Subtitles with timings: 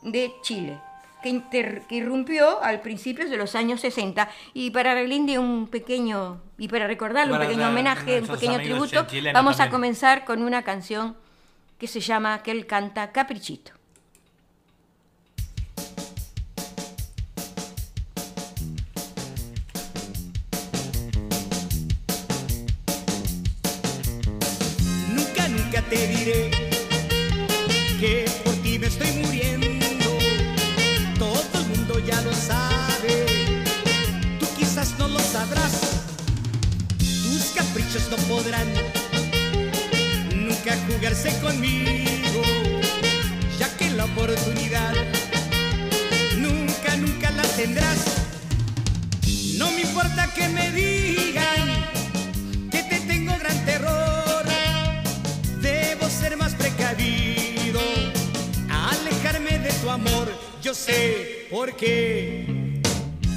[0.02, 0.78] de Chile,
[1.26, 4.28] que, inter- que irrumpió al principios de los años 60.
[4.54, 9.58] Y para rendirle un pequeño, y para recordarle un pequeño homenaje, un pequeño tributo, vamos
[9.60, 11.16] a comenzar con una canción
[11.78, 13.72] que se llama, que él canta, Caprichito.
[37.96, 38.68] No podrán
[40.34, 42.42] nunca jugarse conmigo,
[43.58, 44.92] ya que la oportunidad
[46.36, 48.04] nunca, nunca la tendrás.
[49.56, 51.68] No me importa que me digan
[52.70, 54.44] que te tengo gran terror.
[55.62, 57.80] Debo ser más precavido,
[58.68, 60.30] alejarme de tu amor.
[60.62, 62.82] Yo sé por qué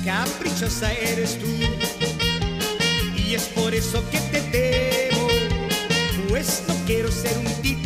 [0.03, 1.69] caprichosa eres tú.
[3.29, 5.28] Y es por eso que te temo,
[6.29, 7.78] pues no quiero ser un títere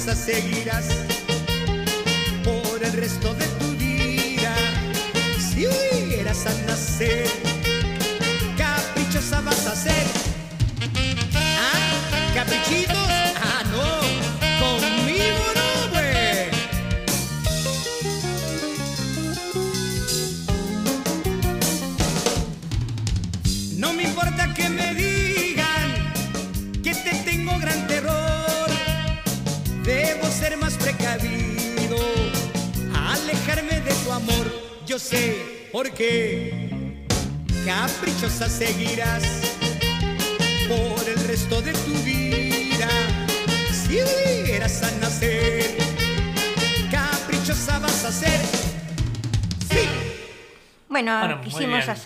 [0.00, 1.19] caprichosa seguirás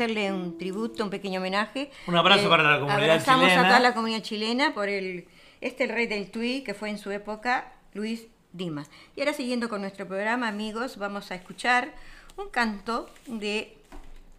[0.04, 1.82] hacerle un tributo, un pequeño homenaje.
[1.82, 3.62] Eh, Un abrazo para la comunidad abrazamos chilena.
[3.62, 5.26] a toda la comunidad chilena por el
[5.60, 8.90] este el rey del Tui, que fue en su época Luis Dimas.
[9.16, 11.92] Y ahora siguiendo con nuestro programa, amigos, vamos a escuchar
[12.36, 13.76] un canto de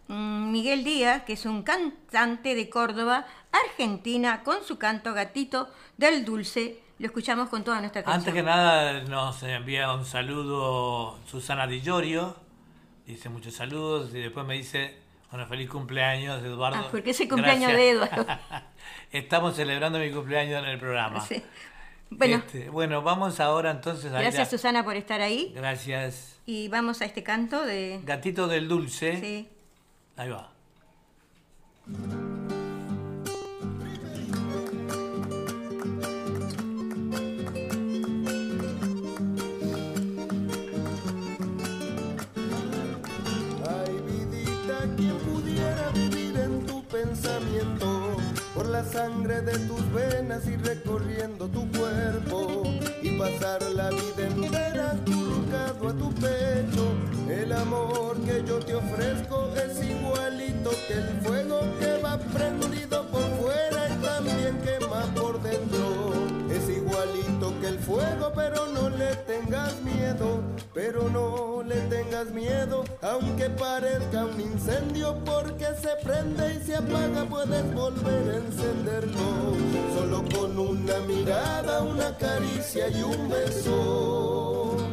[0.08, 6.24] mm, Miguel Díaz, que es un cantante de Córdoba, Argentina, con su canto Gatito del
[6.24, 6.80] Dulce.
[6.98, 8.20] Lo escuchamos con toda nuestra atención.
[8.20, 12.36] Antes que nada nos envía un saludo Susana Di Giorgio,
[13.06, 14.96] dice muchos saludos y después me dice,
[15.30, 16.78] bueno, feliz cumpleaños Eduardo.
[16.78, 17.76] Ah, porque es el cumpleaños Gracias.
[17.78, 18.26] de Eduardo.
[19.10, 21.20] Estamos celebrando mi cumpleaños en el programa.
[21.20, 21.42] Sí.
[22.10, 25.52] Bueno, Este, bueno, vamos ahora entonces a gracias Susana por estar ahí.
[25.56, 26.38] Gracias.
[26.46, 28.00] Y vamos a este canto de...
[28.04, 29.20] Gatito del Dulce.
[29.20, 29.48] Sí.
[30.16, 30.52] Ahí va.
[48.76, 52.62] La sangre de tus venas y recorriendo tu cuerpo
[53.00, 56.84] y pasar la vida entera colocado a tu pecho.
[57.30, 63.26] El amor que yo te ofrezco es igualito que el fuego que va prendido por
[63.40, 66.15] fuera y también quema por dentro.
[67.46, 70.40] Es igualito que el fuego, pero no le tengas miedo,
[70.74, 77.24] pero no le tengas miedo, aunque parezca un incendio, porque se prende y se apaga,
[77.28, 79.54] puedes volver a encenderlo,
[79.94, 84.85] solo con una mirada, una caricia y un beso.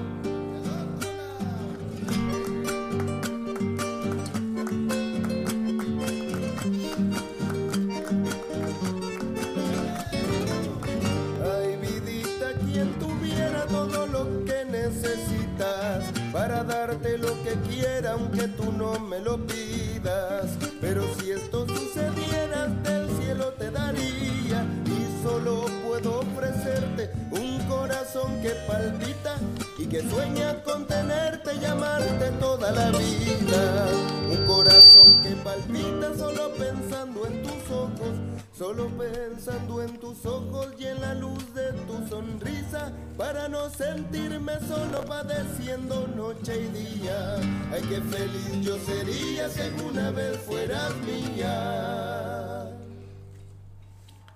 [14.93, 20.57] Necesitas para darte lo que quiera, aunque tú no me lo pidas.
[20.81, 28.51] Pero si esto sucediera, del cielo te daría y solo puedo ofrecerte un corazón que
[28.67, 29.37] palpita
[29.77, 33.87] y que sueña con tenerte y amarte toda la vida.
[34.29, 34.82] Un corazón
[35.21, 38.15] que palpita solo pensando en tus ojos,
[38.57, 44.53] solo pensando en tus ojos y en la luz de tu sonrisa, para no sentirme
[44.67, 47.35] solo padeciendo noche y día.
[47.71, 52.62] Ay, qué feliz yo sería si alguna vez fueras mía.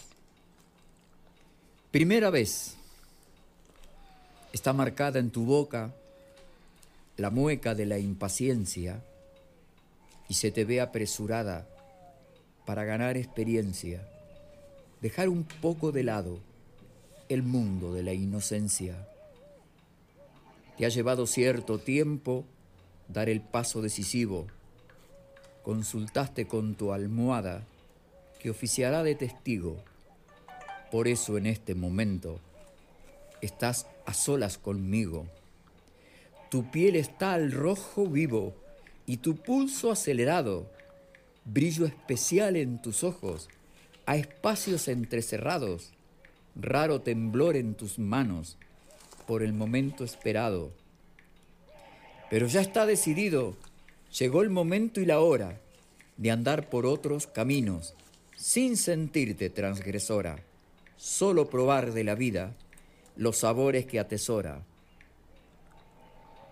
[1.90, 2.76] Primera vez.
[4.54, 5.92] Está marcada en tu boca
[7.18, 9.02] la mueca de la impaciencia
[10.28, 11.68] y se te ve apresurada
[12.66, 14.08] para ganar experiencia
[15.02, 16.40] dejar un poco de lado
[17.30, 19.08] el mundo de la inocencia.
[20.78, 22.46] Te ha llevado cierto tiempo
[23.08, 24.48] dar el paso decisivo.
[25.64, 27.64] Consultaste con tu almohada
[28.40, 29.78] que oficiará de testigo.
[30.92, 32.40] Por eso en este momento
[33.42, 35.28] estás a solas conmigo.
[36.50, 38.54] Tu piel está al rojo vivo
[39.06, 40.70] y tu pulso acelerado,
[41.46, 43.50] brillo especial en tus ojos
[44.10, 45.92] a espacios entrecerrados,
[46.56, 48.58] raro temblor en tus manos
[49.28, 50.72] por el momento esperado.
[52.28, 53.56] Pero ya está decidido,
[54.18, 55.60] llegó el momento y la hora
[56.18, 57.94] de andar por otros caminos,
[58.36, 60.40] sin sentirte transgresora,
[60.98, 62.56] solo probar de la vida
[63.16, 64.64] los sabores que atesora.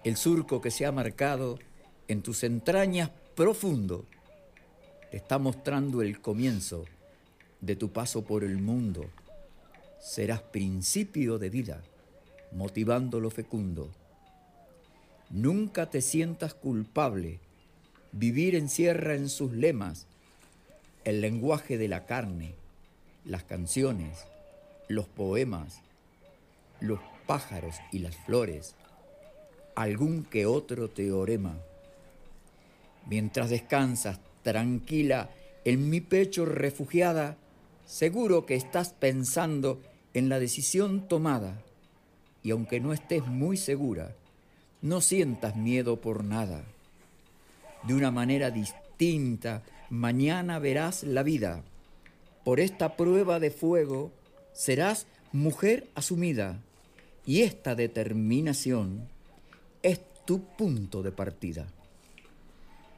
[0.04, 1.58] El surco que se ha marcado
[2.08, 4.06] en tus entrañas profundo
[5.10, 6.86] te está mostrando el comienzo
[7.62, 9.06] de tu paso por el mundo.
[10.00, 11.82] Serás principio de vida,
[12.52, 13.90] motivando lo fecundo.
[15.30, 17.40] Nunca te sientas culpable.
[18.12, 20.08] Vivir encierra en sus lemas
[21.04, 22.54] el lenguaje de la carne,
[23.26, 24.26] las canciones,
[24.88, 25.82] los poemas,
[26.80, 28.76] los pájaros y las flores,
[29.76, 31.58] algún que otro teorema.
[33.06, 35.30] Mientras descansas tranquila
[35.66, 37.38] en mi pecho refugiada,
[37.88, 39.82] Seguro que estás pensando
[40.14, 41.64] en la decisión tomada
[42.44, 44.14] y aunque no estés muy segura,
[44.82, 46.66] no sientas miedo por nada.
[47.84, 51.64] De una manera distinta, mañana verás la vida.
[52.44, 54.12] Por esta prueba de fuego
[54.52, 56.60] serás mujer asumida
[57.26, 59.08] y esta determinación
[59.82, 61.68] es tu punto de partida.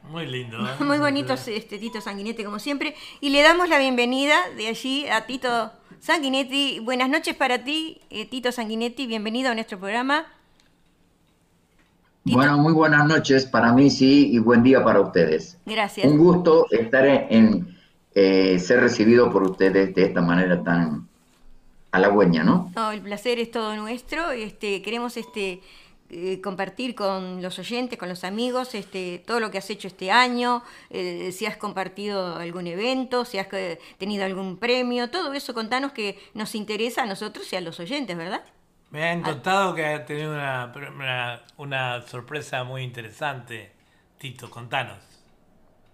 [0.10, 0.58] Muy lindo.
[0.68, 0.84] ¿eh?
[0.84, 2.96] Muy bonito este Tito Sanguinetti, como siempre.
[3.22, 6.80] Y le damos la bienvenida de allí a Tito Sanguinetti.
[6.80, 9.06] Buenas noches para ti, eh, Tito Sanguinetti.
[9.06, 10.26] Bienvenido a nuestro programa.
[12.24, 12.38] Tito.
[12.38, 15.58] Bueno, muy buenas noches para mí, sí, y buen día para ustedes.
[15.66, 16.06] Gracias.
[16.06, 17.78] Un gusto estar en, en
[18.16, 21.08] eh, ser recibido por ustedes de esta manera tan
[21.92, 22.72] halagüeña, ¿no?
[22.76, 24.32] No, el placer es todo nuestro.
[24.32, 25.62] Este, queremos este
[26.10, 30.12] eh, compartir con los oyentes, con los amigos, este, todo lo que has hecho este
[30.12, 35.54] año, eh, si has compartido algún evento, si has eh, tenido algún premio, todo eso
[35.54, 38.44] contanos que nos interesa a nosotros y a los oyentes, ¿verdad?
[38.90, 43.72] Me han contado que ha tenido una, una, una sorpresa muy interesante.
[44.18, 44.98] Tito, contanos.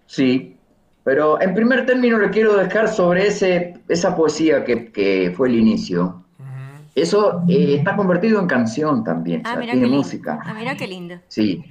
[0.06, 0.56] Sí,
[1.04, 5.56] pero en primer término le quiero dejar sobre ese, esa poesía que, que fue el
[5.56, 6.25] inicio.
[6.96, 9.98] Eso eh, está convertido en canción también, Ah, o sea, mira tiene lindo.
[10.02, 10.40] música.
[10.42, 11.16] Ah, mira qué lindo.
[11.28, 11.62] Sí,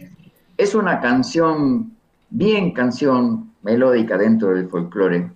[0.55, 1.91] es una canción,
[2.29, 5.31] bien canción melódica dentro del folclore.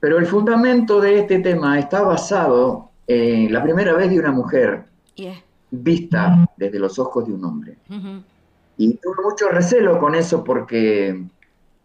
[0.00, 4.84] Pero el fundamento de este tema está basado en la primera vez de una mujer
[5.14, 5.34] Yeah.
[5.70, 7.76] vista desde los ojos de un hombre.
[8.78, 11.22] Y tuve mucho recelo con eso porque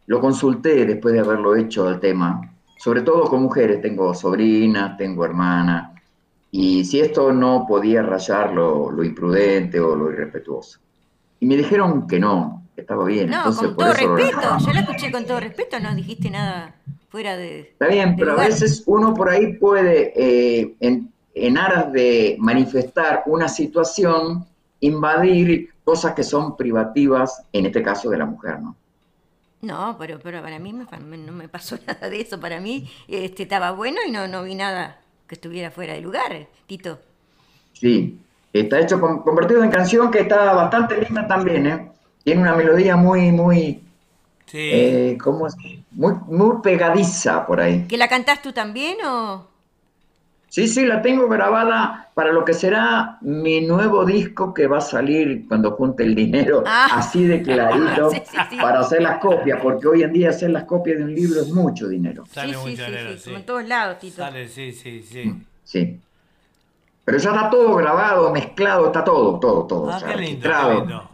[0.07, 2.41] lo consulté después de haberlo hecho el tema,
[2.77, 5.91] sobre todo con mujeres, tengo sobrinas, tengo hermanas,
[6.57, 10.79] y si esto no podía rayar lo, lo imprudente o lo irrespetuoso.
[11.39, 13.29] Y me dijeron que no, que estaba bien.
[13.29, 14.39] No, entonces con por todo eso lo respeto.
[14.41, 14.65] dejamos.
[14.65, 16.75] Yo la escuché con todo respeto, no dijiste nada
[17.09, 17.59] fuera de.
[17.59, 22.38] Está bien, de pero a veces uno por ahí puede, eh, en, en aras de
[22.39, 24.45] manifestar una situación,
[24.79, 28.75] invadir cosas que son privativas, en este caso de la mujer, ¿no?
[29.62, 32.39] No, pero, pero para mí me- no me pasó nada de eso.
[32.39, 36.48] Para mí este, estaba bueno y no, no vi nada que estuviera fuera de lugar,
[36.67, 37.00] Tito.
[37.74, 38.20] Sí,
[38.53, 41.91] está hecho, con- convertido en canción que está bastante linda también, ¿eh?
[42.24, 43.82] Tiene una melodía muy, muy,
[44.46, 44.58] Sí.
[44.72, 45.55] eh, ¿cómo es?
[45.91, 47.86] Muy, muy pegadiza por ahí.
[47.88, 49.48] ¿Que la cantás tú también o...?
[50.55, 54.81] Sí, sí, la tengo grabada para lo que será mi nuevo disco que va a
[54.81, 56.88] salir cuando junte el dinero, Ah.
[56.93, 58.55] así de clarito, Sí, sí, sí.
[58.55, 61.50] para hacer las copias, porque hoy en día hacer las copias de un libro es
[61.51, 62.24] mucho dinero.
[62.31, 64.15] Sale sí, mucho sí, dinero, sí, en todos lados, Tito.
[64.15, 65.33] Sale, sí, sí, sí.
[65.65, 66.00] Sí.
[67.03, 69.91] Pero ya está todo grabado, mezclado, está todo, todo, todo.
[69.91, 70.69] Ah, qué lindo, registrado.
[70.69, 71.09] qué lindo.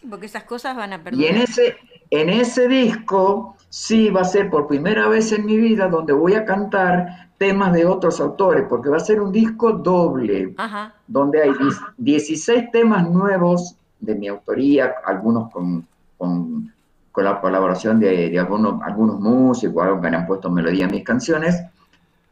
[0.00, 1.36] Sí, porque esas cosas van a Y en perder.
[1.36, 1.76] ese,
[2.10, 6.34] en ese disco sí va a ser por primera vez en mi vida donde voy
[6.34, 10.92] a cantar temas de otros autores, porque va a ser un disco doble, Ajá.
[11.06, 15.86] donde hay 10 16 temas nuevos de mi autoría, algunos con,
[16.18, 16.70] con,
[17.12, 20.90] con la colaboración de, de algunos, algunos músicos, algo que le han puesto melodía a
[20.90, 21.62] mis canciones,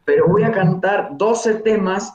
[0.03, 2.13] pero voy a cantar 12 temas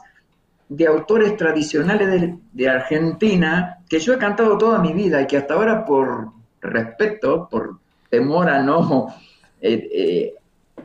[0.69, 5.37] de autores tradicionales de, de Argentina que yo he cantado toda mi vida y que
[5.37, 6.29] hasta ahora por
[6.61, 7.77] respeto, por
[8.15, 9.13] temor a no
[9.61, 10.33] eh, eh,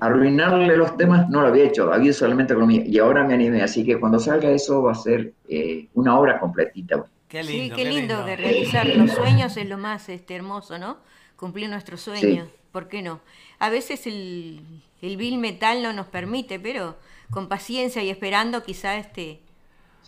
[0.00, 3.62] arruinarle los temas, no lo había hecho, había solamente con mí y ahora me animé,
[3.62, 7.04] así que cuando salga eso va a ser eh, una obra completita.
[7.28, 7.76] Qué Sí, lindo.
[7.76, 10.96] qué lindo que realizar los sueños es lo más este, hermoso, ¿no?
[11.37, 12.49] Cumplir nuestros sueños.
[12.72, 13.20] ¿Por qué no?
[13.58, 14.60] A veces el,
[15.00, 16.96] el vil metal no nos permite, pero
[17.30, 19.40] con paciencia y esperando quizá este...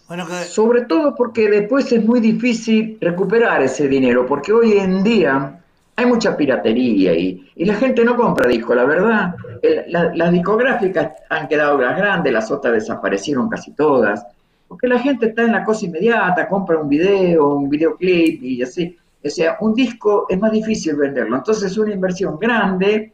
[0.08, 5.02] Bueno, que, Sobre todo porque después es muy difícil recuperar ese dinero, porque hoy en
[5.04, 5.61] día
[6.02, 9.34] hay mucha piratería y, y la gente no compra discos, la verdad.
[9.62, 14.24] El- la- las discográficas han quedado las grandes, las otras desaparecieron casi todas,
[14.68, 18.96] porque la gente está en la cosa inmediata, compra un video, un videoclip y así.
[19.24, 23.12] O sea, un disco es más difícil venderlo, entonces es una inversión grande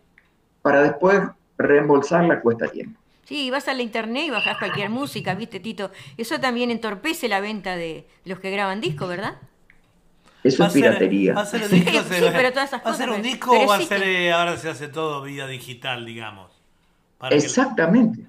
[0.62, 1.20] para después
[1.58, 2.98] reembolsarla cuesta tiempo.
[3.24, 5.90] Sí, vas a la internet y bajas cualquier música, ¿viste, Tito?
[6.16, 9.34] Eso también entorpece la venta de los que graban discos, ¿verdad?
[10.44, 11.34] Eso es piratería.
[11.34, 13.22] Va a ser un Sí, disco, sí, se- pero todas esas ¿Va a ser un
[13.22, 16.50] disco o va a ser, eh, ahora se hace todo vía digital, digamos?
[17.18, 18.22] Para que- Exactamente.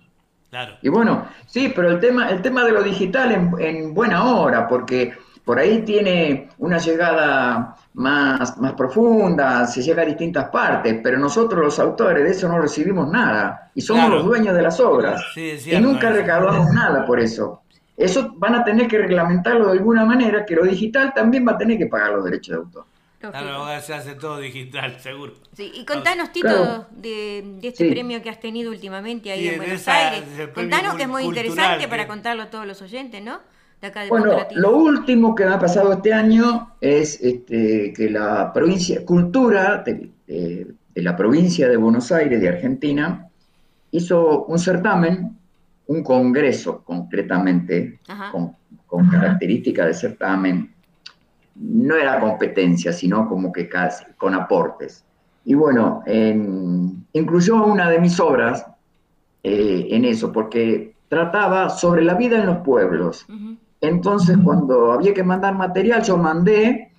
[0.50, 0.78] claro.
[0.82, 4.68] Y bueno, sí, pero el tema, el tema de lo digital en, en buena hora,
[4.68, 5.14] porque
[5.46, 11.64] por ahí tiene una llegada más, más profunda, se llega a distintas partes, pero nosotros
[11.64, 14.16] los autores de eso no recibimos nada y somos Claro.
[14.18, 17.62] los dueños de las obras Sí, y nunca recaudamos nada por eso.
[18.00, 21.58] Eso van a tener que reglamentarlo de alguna manera, que lo digital también va a
[21.58, 22.86] tener que pagar los derechos de autor.
[23.20, 25.34] Claro, ahora se hace todo digital, seguro.
[25.54, 26.86] Sí, y contanos, Tito, Claro.
[26.92, 27.92] de, de este Sí.
[27.92, 30.50] premio que has tenido últimamente ahí Sí, en Buenos esa- Aires.
[30.56, 33.40] Contanos que es muy interesante que- para contarlo a todos los oyentes, ¿no?
[33.82, 38.10] De acá de Bueno, lo último que me ha pasado este año es este, que
[38.10, 43.28] la provincia, Cultura de, de- de la provincia de Buenos Aires, de Argentina,
[43.92, 45.38] hizo un certamen,
[45.90, 48.00] un congreso concretamente,
[48.32, 48.56] con,
[48.86, 50.74] con características de certamen.
[51.56, 55.04] No era competencia, sino como que casi con aportes.
[55.46, 58.66] Y bueno, en- incluyó una de mis obras
[59.44, 63.26] eh, en eso, porque trataba sobre la vida en los pueblos.
[63.82, 66.92] Entonces, cuando había que mandar material, yo mandé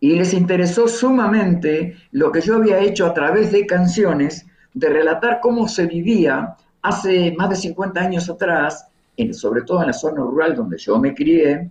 [0.00, 5.40] y les interesó sumamente lo que yo había hecho a través de canciones, de relatar
[5.40, 10.20] cómo se vivía hace más de 50 años atrás, en- sobre todo en la zona
[10.22, 11.68] rural donde yo me crié,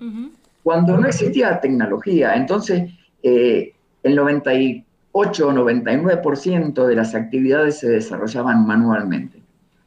[0.63, 2.35] cuando no existía tecnología.
[2.35, 2.91] Entonces,
[3.23, 3.73] eh,
[4.03, 9.41] el 98 o 99% de las actividades se desarrollaban manualmente.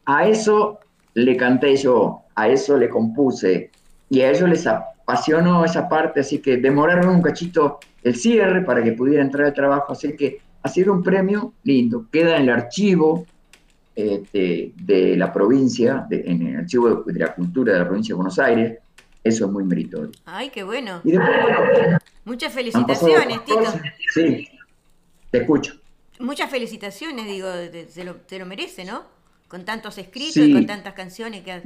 [0.06, 0.78] A eso
[1.14, 3.70] le canté yo, a eso le compuse
[4.08, 8.82] y a ellos les apasionó esa parte, así que demoraron un cachito el cierre para
[8.82, 12.50] que pudiera entrar al trabajo, así que ha sido un premio lindo, queda en el
[12.50, 13.26] archivo
[13.94, 18.38] este, de la provincia, en el archivo de, la cultura de la provincia de Buenos
[18.38, 18.78] Aires,
[19.22, 20.10] eso es muy meritorio.
[20.24, 21.00] Ay, qué bueno.
[21.04, 21.36] Y después,
[22.24, 23.72] Muchas felicitaciones, Tito.
[24.14, 24.48] Sí,
[25.30, 25.74] te escucho.
[26.18, 27.48] Muchas felicitaciones, digo,
[27.88, 29.02] se lo, lo merece, ¿no?
[29.48, 31.62] Con tantos escritos y con tantas canciones que ha...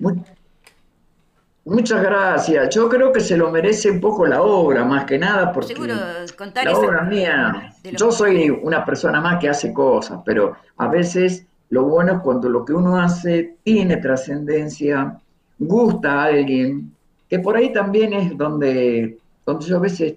[1.66, 2.75] Muchas gracias.
[2.75, 5.95] Yo creo que se lo merece un poco la obra, más que nada, porque Seguro,
[6.37, 7.75] contar la obra mía.
[7.83, 12.49] Yo soy una persona más que hace cosas, pero a veces lo bueno es cuando
[12.49, 15.19] lo que uno hace tiene trascendencia,
[15.59, 16.93] gusta a alguien,
[17.28, 20.14] que por ahí también es donde, donde yo a veces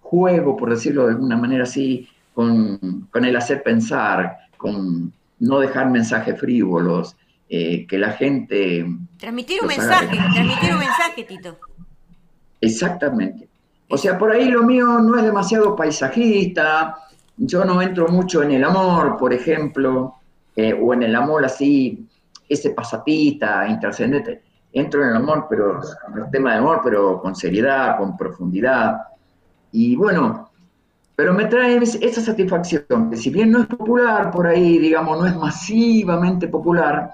[0.00, 5.90] juego, por decirlo de alguna manera así, con, con el hacer pensar, con no dejar
[5.90, 7.16] mensajes frívolos,
[7.48, 8.86] eh, que la gente...
[9.18, 11.58] Transmitir un mensaje, transmitir un mensaje, Tito.
[12.60, 13.48] Exactamente.
[13.88, 16.98] O sea, por ahí lo mío no es demasiado paisajista,
[17.36, 20.19] yo no entro mucho en el amor, por ejemplo,
[20.60, 22.06] eh, o en el amor así,
[22.48, 24.42] ese pasatista, intrascendente.
[24.72, 29.00] Entro en el amor, pero en el tema de amor, pero con seriedad, con profundidad.
[29.72, 30.50] Y bueno,
[31.16, 35.26] pero me trae esa satisfacción, que si bien no es popular por ahí, digamos, no
[35.26, 37.10] es masivamente popular,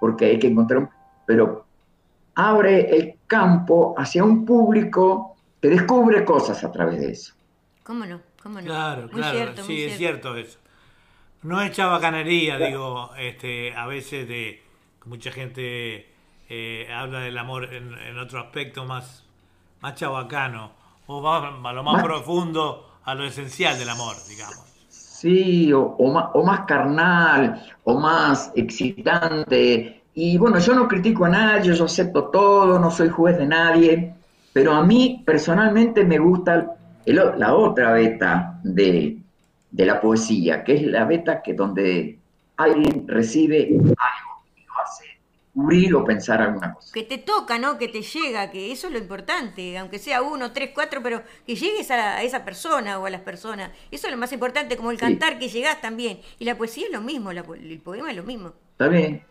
[0.00, 0.88] porque hay que encontrar un...
[1.26, 1.64] Pero
[2.34, 7.34] abre el campo hacia un público que descubre cosas a través de eso.
[7.82, 8.20] ¿Cómo no?
[8.42, 8.66] ¿Cómo no?
[8.66, 10.58] Claro, claro, sí, es cierto eso.
[11.46, 14.60] No es chabacanería, digo, este, a veces de
[15.04, 16.12] mucha gente
[16.48, 19.24] eh, habla del amor en, otro aspecto más,
[19.80, 20.72] más chabacano,
[21.06, 24.64] o a lo más profundo, a lo esencial del amor, digamos.
[24.88, 30.02] Sí, o, más, carnal, o más excitante.
[30.14, 34.14] Y bueno, yo no critico a nadie, yo acepto todo, no soy juez de nadie,
[34.52, 39.16] pero a mí personalmente me gusta la otra beta de,
[39.76, 42.18] de, la poesía, que es la beta que donde
[42.56, 44.36] alguien recibe algo
[45.98, 46.92] o pensar alguna cosa.
[46.92, 47.78] Que te toca, ¿no?
[47.78, 51.54] Que te llega, que eso es lo importante, aunque sea uno, tres, cuatro, pero que
[51.54, 53.70] llegues a, esa persona o a las personas.
[53.90, 56.20] Eso es lo más importante, como el cantar, que llegás también.
[56.38, 58.52] Y la poesía es lo mismo, el poema es lo mismo.
[58.72, 59.22] Está bien.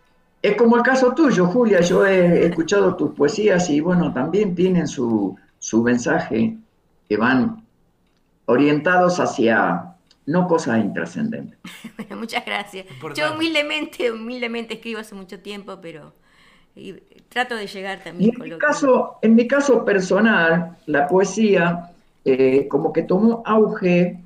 [0.41, 1.81] Es como el caso tuyo, Julia.
[1.81, 6.57] Yo he escuchado tus poesías y bueno, también tienen su, su mensaje
[7.07, 7.63] que van
[8.45, 9.94] orientados hacia
[10.25, 11.59] no cosas intrascendentes.
[11.97, 12.85] bueno, muchas gracias.
[13.15, 16.13] Yo humildemente, humildemente escribo hace mucho tiempo, pero
[17.29, 18.31] trato de llegar también.
[18.41, 21.91] en, mi caso, en mi caso personal, la poesía
[22.25, 24.19] eh, como que tomó auge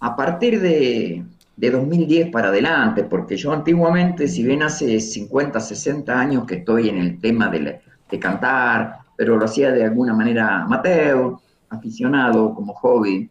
[0.00, 1.24] a partir de,
[1.56, 6.88] de 2010 para adelante, porque yo antiguamente, si bien hace 50, 60 años que estoy
[6.88, 11.36] en el tema de, de cantar, pero lo hacía de alguna manera amateur,
[11.70, 13.28] aficionado, como hobby,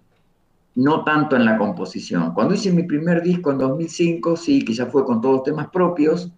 [0.76, 2.34] no tanto en la composición.
[2.34, 6.32] Cuando hice mi primer disco en 2005, sí, que ya fue con todos temas propios,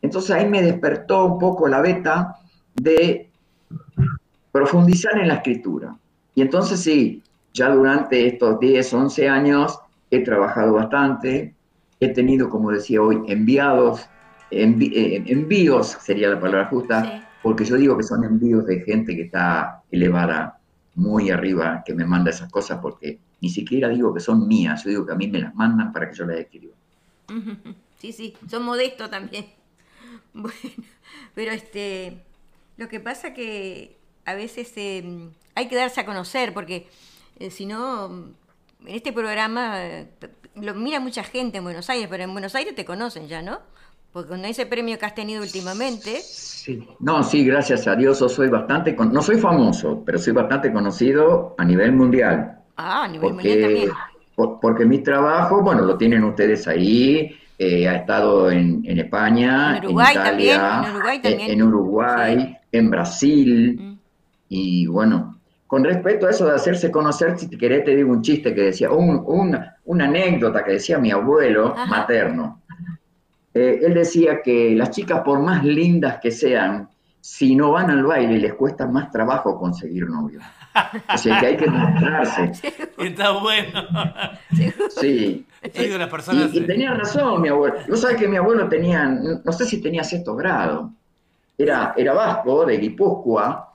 [0.00, 2.36] entonces ahí me despertó un poco la beta
[2.74, 3.30] de
[4.50, 5.96] profundizar en la escritura.
[6.34, 9.78] Y entonces sí, ya durante estos 10, 11 años
[10.10, 11.54] he trabajado bastante,
[12.00, 14.08] he tenido, como decía hoy, enviados,
[14.50, 19.22] eh, envíos sería la palabra justa, porque yo digo que son envíos de gente que
[19.22, 20.58] está elevada
[20.94, 24.90] muy arriba, que me manda esas cosas porque ni siquiera digo que son mías, yo
[24.90, 26.72] digo que a mí me las mandan para que yo las escriba.
[27.98, 29.46] Sí, sí, son modestos también.
[30.34, 30.56] Bueno,
[31.34, 32.22] pero este,
[32.78, 36.88] lo que pasa que a veces eh, hay que darse a conocer, porque
[37.38, 38.06] eh, si no,
[38.86, 40.08] en este programa eh,
[40.54, 43.60] lo mira mucha gente en Buenos Aires, pero en Buenos Aires te conocen ya, ¿no?
[44.12, 46.20] Porque con ese premio que has tenido últimamente.
[46.22, 46.86] Sí.
[46.98, 51.64] No, sí, gracias a Dios, soy bastante, no soy famoso, pero soy bastante conocido a
[51.64, 52.61] nivel mundial.
[52.76, 53.90] Ah, a nivel mundial también.
[54.60, 60.12] porque mi trabajo, bueno, lo tienen ustedes ahí, eh, ha estado en, España, en, Uruguay
[60.12, 61.50] Italia, también, en Uruguay, también.
[61.50, 63.98] En, Uruguay, en Brasil, mm.
[64.48, 65.38] y bueno,
[65.72, 68.60] con respecto a eso de hacerse conocer, si te querés te digo un chiste que
[68.60, 72.60] decía, una, anécdota que decía mi abuelo materno.
[73.54, 76.90] Eh, él decía que las chicas, por más lindas que sean,
[77.22, 80.40] si no van al baile les cuesta más trabajo conseguir novio.
[81.14, 82.50] O sea que hay que mostrarse.
[82.98, 83.88] Está bueno.
[84.90, 85.46] Sí.
[85.62, 85.68] y,
[86.66, 87.76] tenía razón mi abuelo.
[87.86, 90.90] No sabes que mi abuelo tenía, no sé si tenía sexto grado.
[91.56, 93.72] Era, era vasco, de Guipúzcoa,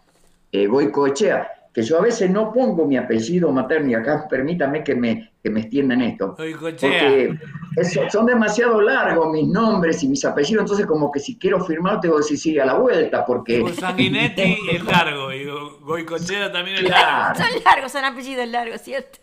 [0.51, 4.95] eh, Goicoechea, que yo a veces no pongo mi apellido materno y acá permítame que
[4.95, 6.35] me, que me extiendan esto.
[6.35, 7.37] Porque
[7.77, 11.99] es- son demasiado largos mis nombres y mis apellidos, entonces como que si quiero firmar
[12.01, 13.57] tengo que decir sí a la vuelta, porque...
[13.57, 17.39] Tipo Sanguinetti es largo y Go- Goicochea también es largo.
[17.39, 19.19] Son largos, son apellidos largos, ¿cierto?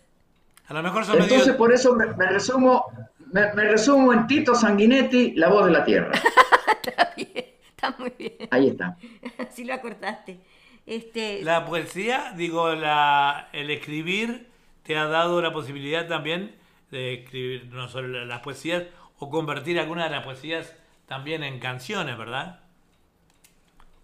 [0.67, 1.57] A lo mejor son Entonces medio...
[1.57, 2.85] por eso me, me resumo,
[3.31, 6.11] me, me resumo en Tito Sanguinetti, la voz de la tierra.
[6.85, 8.33] Está bien, está muy bien.
[8.51, 8.97] Ahí está.
[9.37, 10.39] Así lo acortaste.
[10.85, 14.47] Este, La poesía, digo, la, el escribir
[14.85, 16.55] te ha dado la posibilidad también
[16.91, 18.83] de escribir no solo las poesías
[19.19, 20.73] o convertir algunas de las poesías
[21.07, 22.61] también en canciones, ¿verdad?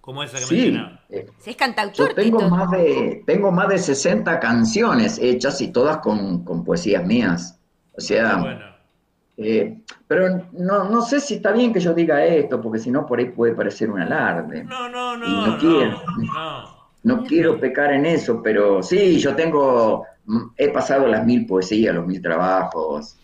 [0.01, 0.99] Como esa que Sí, mencionaba.
[1.09, 2.47] eh, si es cantautor, yo tengo Tito.
[2.47, 7.59] más de tengo más de 60 canciones hechas y todas con, con poesías mías.
[7.93, 8.65] O sea, Bueno,
[9.37, 13.05] eh, pero no, no sé si está bien que yo diga esto, porque si no
[13.05, 14.69] por ahí puede parecer un alarde.
[14.69, 16.01] no, no, Y no, no quiero.
[16.33, 16.81] no.
[17.03, 20.05] No quiero pecar en eso, pero sí, yo tengo,
[20.57, 23.15] he pasado las mil poesías, los mil trabajos,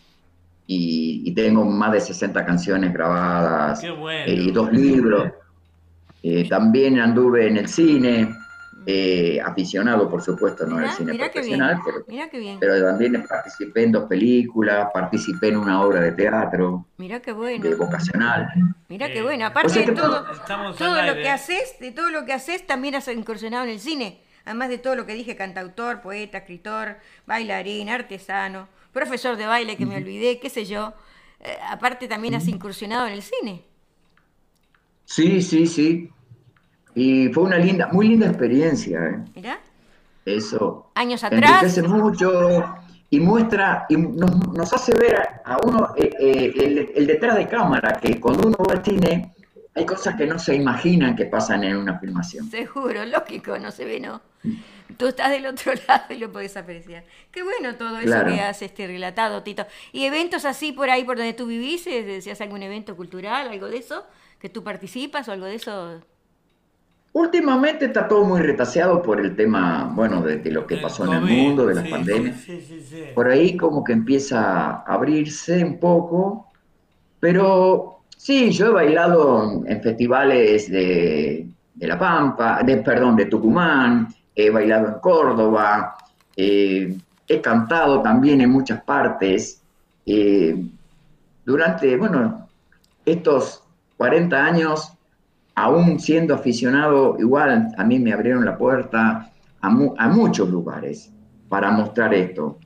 [0.66, 4.26] y, y tengo más de 60 canciones grabadas, Qué bueno.
[4.32, 5.32] eh, y dos libros.
[6.24, 8.36] Eh, también anduve en el cine,
[8.86, 11.32] eh, aficionado, por supuesto, no Mirá, cine qué bien.
[11.32, 12.58] profesional, pero, qué bien.
[12.60, 16.86] pero también participé en dos películas, participé en una obra de teatro,
[17.22, 17.64] qué bueno.
[17.64, 18.48] de vocacional.
[18.88, 19.44] Qué Eh, bueno.
[19.44, 22.96] o Aparte sea de todo, al lo que haces, de todo lo que haces, también
[22.96, 24.22] has incursionado en el cine.
[24.48, 29.86] Además de todo lo que dije, cantautor, poeta, escritor, bailarín, artesano, profesor de baile que
[29.86, 30.94] me olvidé, qué sé yo.
[31.42, 33.66] Eh, aparte también has incursionado en el cine.
[35.04, 36.10] Sí, sí, sí.
[36.96, 39.20] Y fue una linda, muy linda experiencia, ¿eh?
[39.36, 39.60] Mirá,
[40.26, 41.62] Eso años atrás.
[41.64, 42.64] enriquece mucho
[43.10, 47.36] y muestra y nos, nos hace ver a, a uno eh, eh, el, el detrás
[47.36, 49.34] de cámara, que cuando uno va al cine
[49.78, 52.52] hay cosas que no se imaginan que pasan en una filmación.
[52.52, 54.22] Seguro, lógico, no se ve, ¿no?
[54.98, 57.06] Tú estás del otro lado y lo podés apreciar.
[57.32, 58.26] Qué bueno todo eso Claro.
[58.26, 59.68] que has este, relatado, Tito.
[59.92, 61.88] ¿Y eventos así por ahí, por donde tú vivís?
[61.88, 64.06] eh, ¿Decías algún evento cultural, algo de eso?
[64.40, 66.02] ¿Que tú participas o algo de eso?
[67.14, 71.06] Últimamente está todo muy retaseado por el tema, bueno, de, de lo que El pasó
[71.06, 72.38] en el mundo, de las sí, pandemias.
[72.46, 73.04] Sí, sí, sí.
[73.14, 76.52] Por ahí como que empieza a abrirse un poco,
[77.20, 81.48] pero sí, yo he bailado en festivales de,
[81.80, 85.96] La Pampa, de, perdón, de Tucumán, he bailado en Córdoba,
[86.36, 89.64] eh, he cantado también en muchas partes.
[90.06, 90.56] eh,
[91.46, 92.50] durante, bueno,
[93.06, 93.64] estos
[93.98, 94.94] 40 años,
[95.56, 101.14] aún siendo aficionado, igual a mí me abrieron la puerta a, mu- a muchos lugares
[101.50, 102.64] para mostrar esto.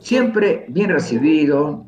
[0.00, 1.86] Siempre bien recibido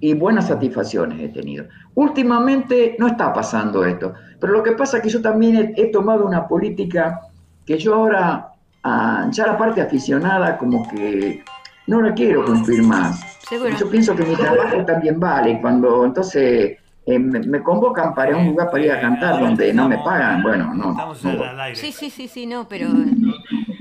[0.00, 1.66] y buenas satisfacciones he tenido.
[1.94, 5.86] Últimamente no está pasando esto, pero lo que pasa es que yo también he, he
[5.92, 7.20] tomado una política
[7.66, 8.48] que yo ahora,
[8.82, 11.42] ah, ya la parte aficionada, como que
[11.86, 13.20] no la quiero cumplir más.
[13.48, 13.70] Seguro.
[13.78, 15.60] Yo pienso que mi trabajo también vale.
[15.60, 19.88] Cuando entonces eh, me, me convocan para un lugar para ir a cantar donde no
[19.88, 20.90] me estamos- pagan, bueno, no.
[20.92, 21.76] Estamos no al- aire.
[21.76, 22.88] Sí, sí, sí, sí, no, pero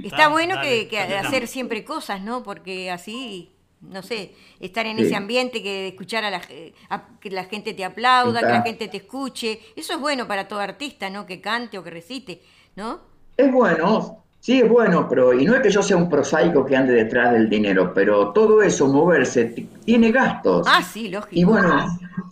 [0.03, 1.27] está bueno dale, que, que dale, dale.
[1.27, 2.43] hacer siempre cosas, ¿no?
[2.43, 3.51] Porque así,
[3.81, 5.03] no sé, estar en Sí.
[5.03, 6.41] ese ambiente, que escuchar a la,
[6.89, 10.47] a- que la gente te aplauda, que la gente te escuche, eso es bueno para
[10.47, 11.25] todo artista, ¿no?
[11.25, 12.41] Que cante o que recite,
[12.75, 12.99] ¿no?
[13.37, 16.75] Es bueno, sí es bueno, pero y no es que yo sea un prosaico que
[16.75, 19.45] ande detrás del dinero, pero todo eso, moverse,
[19.85, 20.67] tiene gastos.
[20.69, 21.35] Ah, sí, lógico.
[21.35, 21.85] Y bueno,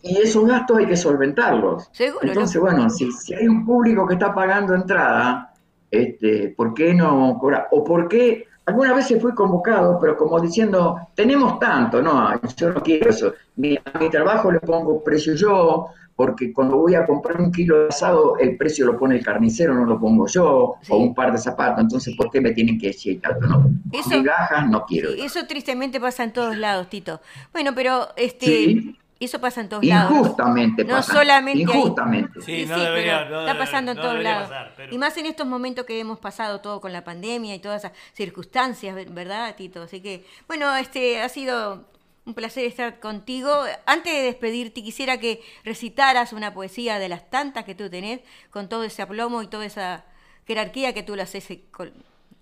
[0.03, 1.89] y esos gastos hay que solventarlos.
[1.93, 5.53] Seguro, Entonces, bueno, si, si hay un público que está pagando entrada,
[5.89, 7.67] este, ¿por qué no cobrar?
[7.71, 12.83] O por qué algunas veces fui convocado, pero como diciendo, tenemos tanto, no, yo no
[12.83, 13.33] quiero eso.
[13.55, 17.83] Mi, a mi trabajo le pongo precio yo, porque cuando voy a comprar un kilo
[17.83, 20.91] de asado, el precio lo pone el carnicero, no lo pongo yo, Sí.
[20.91, 23.47] o un par de zapatos, entonces, ¿por qué me tienen que decir tanto?
[23.47, 25.09] No, Eso- migajas no quiero.
[25.11, 27.21] Eso tristemente pasa en todos lados, Tito.
[27.53, 28.97] Bueno, pero este, Sí.
[29.25, 30.11] Eso pasa en todos lados.
[30.11, 31.13] Injustamente No pasa.
[31.13, 31.77] solamente ahí.
[31.79, 32.41] Injustamente.
[32.41, 34.49] Sí, Sí, no sí, debería- pero no está debe- pasando en todos debería lados.
[34.49, 37.59] pasar, pero- Y más en estos momentos que hemos pasado todo con la pandemia y
[37.59, 39.81] todas esas circunstancias, ver- ¿verdad, Tito?
[39.83, 41.85] Así que, bueno, este ha sido
[42.25, 43.49] un placer estar contigo.
[43.85, 48.19] Antes de despedirte, quisiera que recitaras una poesía de las tantas que tú tenés,
[48.51, 50.03] con todo ese aplomo y toda esa
[50.45, 51.91] jerarquía que tú le haces eh, con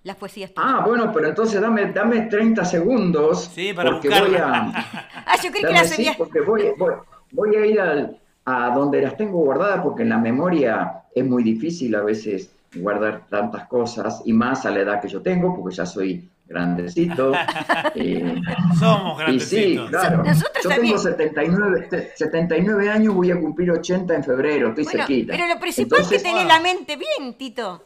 [0.06, 0.72] las poesías tuyas.
[0.74, 3.50] Ah, bueno, pero entonces dame, dame 30 segundos.
[3.54, 4.72] Sí, para porque voy a,
[5.26, 6.16] Ah, yo creí que las sí, habías...
[6.16, 6.94] porque voy, voy,
[7.32, 11.42] voy a ir al- a donde las tengo guardadas, porque en la memoria es muy
[11.44, 15.76] difícil a veces guardar tantas cosas, y más a la edad que yo tengo, porque
[15.76, 17.32] ya soy grandecito.
[17.96, 18.36] eh,
[18.78, 19.90] Somos y sí, grandecitos.
[19.90, 20.18] claro.
[20.24, 20.96] Nosotros yo también.
[20.96, 25.34] tengo 79, te- 79 años, voy a cumplir 80 en febrero, estoy Bueno, cerquita.
[25.34, 27.84] pero lo principal es que tenés la mente bien, Tito.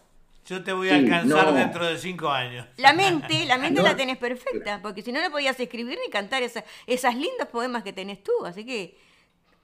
[0.49, 1.53] Yo te voy a Sí, alcanzar no.
[1.53, 2.65] dentro de cinco años.
[2.77, 3.87] La mente, la mente No.
[3.87, 7.83] la tenés perfecta, porque si no, no podías escribir ni cantar esa- esas lindos poemas
[7.83, 8.31] que tenés tú.
[8.43, 8.97] Así que,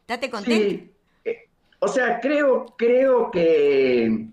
[0.08, 0.64] date contento.
[0.70, 0.92] Sí,
[1.26, 4.28] eh, o sea, creo, creo que,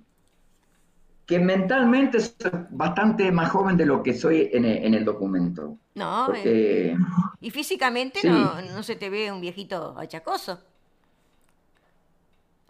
[1.25, 5.79] que mentalmente soy bastante más joven de lo que soy en el, en el documento.
[5.95, 6.97] No, eh, Porque,
[7.41, 8.29] y físicamente Sí.
[8.29, 10.61] no, no se te ve un viejito achacoso.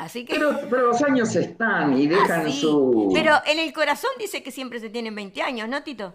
[0.05, 0.35] Así que...
[0.35, 2.61] pero, pero los años están y Ah, dejan sí.
[2.61, 3.11] su...
[3.15, 6.13] Pero en el corazón dice que siempre se tienen 20 años, ¿no, Tito?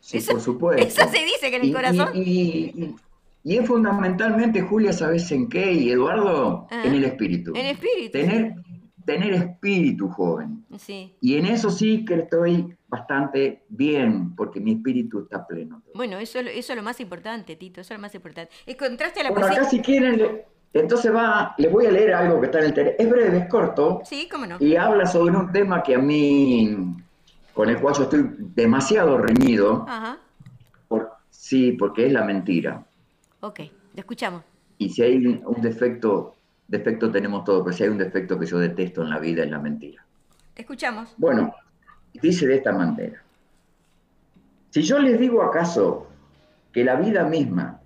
[0.00, 0.82] Sí, eso- por supuesto.
[0.82, 2.08] eso se dice que en el Y- corazón.
[2.14, 2.96] Y, y- y-
[3.44, 5.72] y es fundamentalmente, Julia, ¿sabes en qué?
[5.72, 7.52] Y Eduardo, Ah, en el espíritu.
[7.54, 8.54] en espíritu, Tener,
[9.04, 10.64] tener espíritu joven.
[10.78, 11.14] Sí.
[11.20, 15.82] Y en eso sí que estoy bastante bien, porque mi espíritu está pleno.
[15.94, 18.52] Bueno, eso, es lo- eso es lo más importante, Tito, eso es lo más importante.
[18.66, 19.62] Encontraste a la Bueno, poesía.
[19.62, 20.46] acá si quieren, le-
[20.80, 22.96] entonces va, les voy a leer algo que está en el teléfono.
[23.04, 24.56] Es breve, es corto, Sí, cómo no.
[24.60, 26.76] y habla sobre un tema que a mí,
[27.52, 30.18] con el cual yo estoy demasiado reñido, Ajá,
[30.88, 32.82] por, sí, porque es la mentira.
[33.40, 33.60] ok,
[33.94, 34.42] lo escuchamos.
[34.78, 36.34] Y si hay un defecto,
[36.66, 39.50] defecto tenemos todo, pero si hay un defecto que yo detesto en la vida es
[39.50, 40.04] la mentira.
[40.54, 41.14] Te escuchamos.
[41.18, 41.54] Bueno,
[42.14, 43.22] dice de esta manera.
[44.70, 46.08] Si yo les digo acaso
[46.72, 47.78] que la vida misma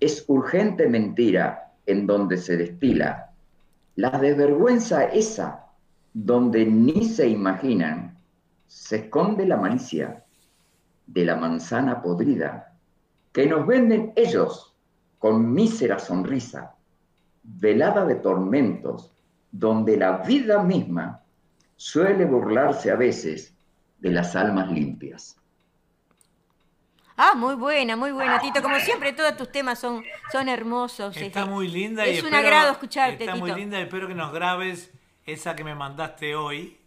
[0.00, 3.32] es urgente mentira en donde se destila
[3.96, 5.66] la desvergüenza esa
[6.12, 8.16] donde ni se imaginan,
[8.66, 10.22] se esconde la malicia
[11.06, 12.76] de la manzana podrida
[13.32, 14.76] que nos venden ellos
[15.18, 16.74] con mísera sonrisa,
[17.42, 19.10] velada de tormentos,
[19.50, 21.22] donde la vida misma
[21.76, 23.54] suele burlarse a veces
[23.98, 25.38] de las almas limpias.
[27.20, 28.62] Ah, muy buena, muy buena, Tito.
[28.62, 31.16] Como siempre, todos tus temas son, son hermosos.
[31.16, 34.08] Está este, muy linda y Es un espero- agrado escucharte, Está muy linda y espero
[34.08, 34.92] que nos grabes
[35.26, 36.78] esa que me mandaste hoy.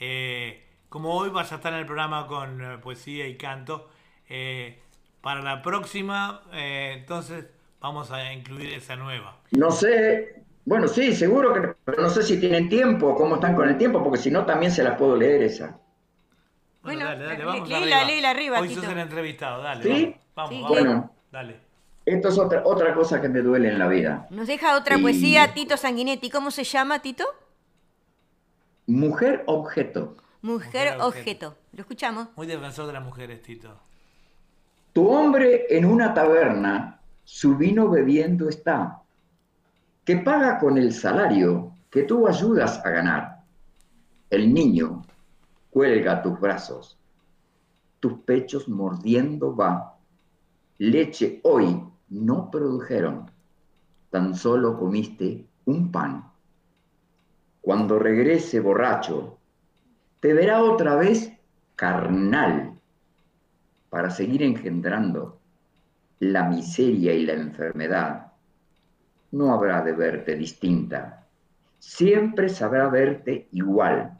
[0.00, 3.88] Eh, como hoy vas a estar en el programa con eh, poesía y canto,
[4.28, 4.78] eh,
[5.20, 7.46] para la próxima, eh, entonces
[7.80, 9.36] vamos a incluir esa nueva.
[9.50, 13.68] No sé, bueno, sí, seguro que, pero no sé si tienen tiempo, cómo están con
[13.68, 15.78] el tiempo, porque si no también se las puedo leer esa.
[16.82, 18.04] Bueno, dale, dale, le- vamos léela, arriba.
[18.04, 18.82] léela arriba, Hoy Tito.
[18.82, 19.82] sos el entrevistado, dale.
[19.82, 20.16] ¿Sí?
[20.34, 20.68] Vamos, Sí, vamos.
[20.70, 21.60] Bueno, Dale.
[22.08, 24.26] Esto es otra, otra cosa que me duele en la vida.
[24.30, 26.30] Nos deja otra Y- poesía, Tito Sanguinetti.
[26.30, 27.24] ¿Cómo se llama, Tito?
[28.86, 30.16] Mujer objeto.
[30.40, 31.06] Mujer, Mujer objeto.
[31.48, 31.56] objeto.
[31.72, 32.28] Lo escuchamos.
[32.36, 33.76] Muy defensor de las mujeres, Tito.
[34.92, 39.02] Tu hombre en una taberna, su vino bebiendo está,
[40.04, 43.38] que paga con el salario que tú ayudas a ganar.
[44.30, 45.04] El niño
[45.70, 46.96] cuelga tus brazos,
[48.00, 49.94] tus pechos mordiendo va.
[50.78, 53.30] Leche hoy no produjeron,
[54.10, 56.24] tan solo comiste un pan.
[57.60, 59.38] Cuando regrese borracho,
[60.20, 61.32] te verá otra vez
[61.76, 62.78] carnal
[63.90, 65.38] para seguir engendrando
[66.20, 68.32] la miseria y la enfermedad,
[69.30, 71.26] no habrá de verte distinta,
[71.78, 74.18] siempre sabrá verte igual.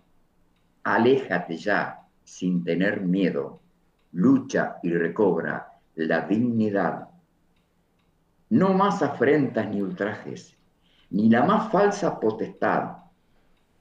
[0.85, 3.61] Aléjate ya sin tener miedo,
[4.13, 7.08] lucha y recobra la dignidad.
[8.51, 10.57] No más afrentas ni ultrajes,
[11.11, 12.97] ni la más falsa potestad.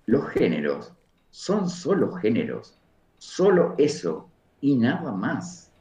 [0.05, 0.93] Los géneros
[1.29, 2.77] son solo géneros,
[3.17, 4.29] solo eso
[4.61, 5.71] y nada más.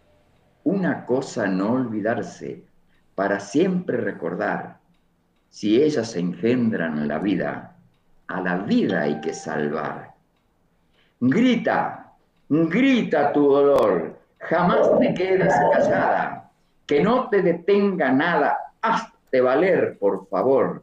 [0.65, 2.65] Una cosa no olvidarse,
[3.15, 4.79] para siempre recordar,
[5.49, 7.77] si ellas engendran en la vida,
[8.29, 10.15] a la vida hay que salvar.
[11.21, 12.13] Grita,
[12.49, 16.51] grita tu dolor, jamás te quedes callada,
[16.87, 20.83] que no te detenga nada, hazte valer, por favor,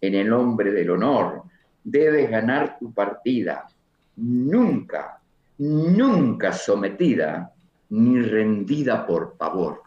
[0.00, 1.42] en el nombre del honor,
[1.84, 3.68] debes ganar tu partida,
[4.16, 5.20] nunca,
[5.58, 7.52] nunca sometida
[7.90, 9.82] ni rendida por pavor.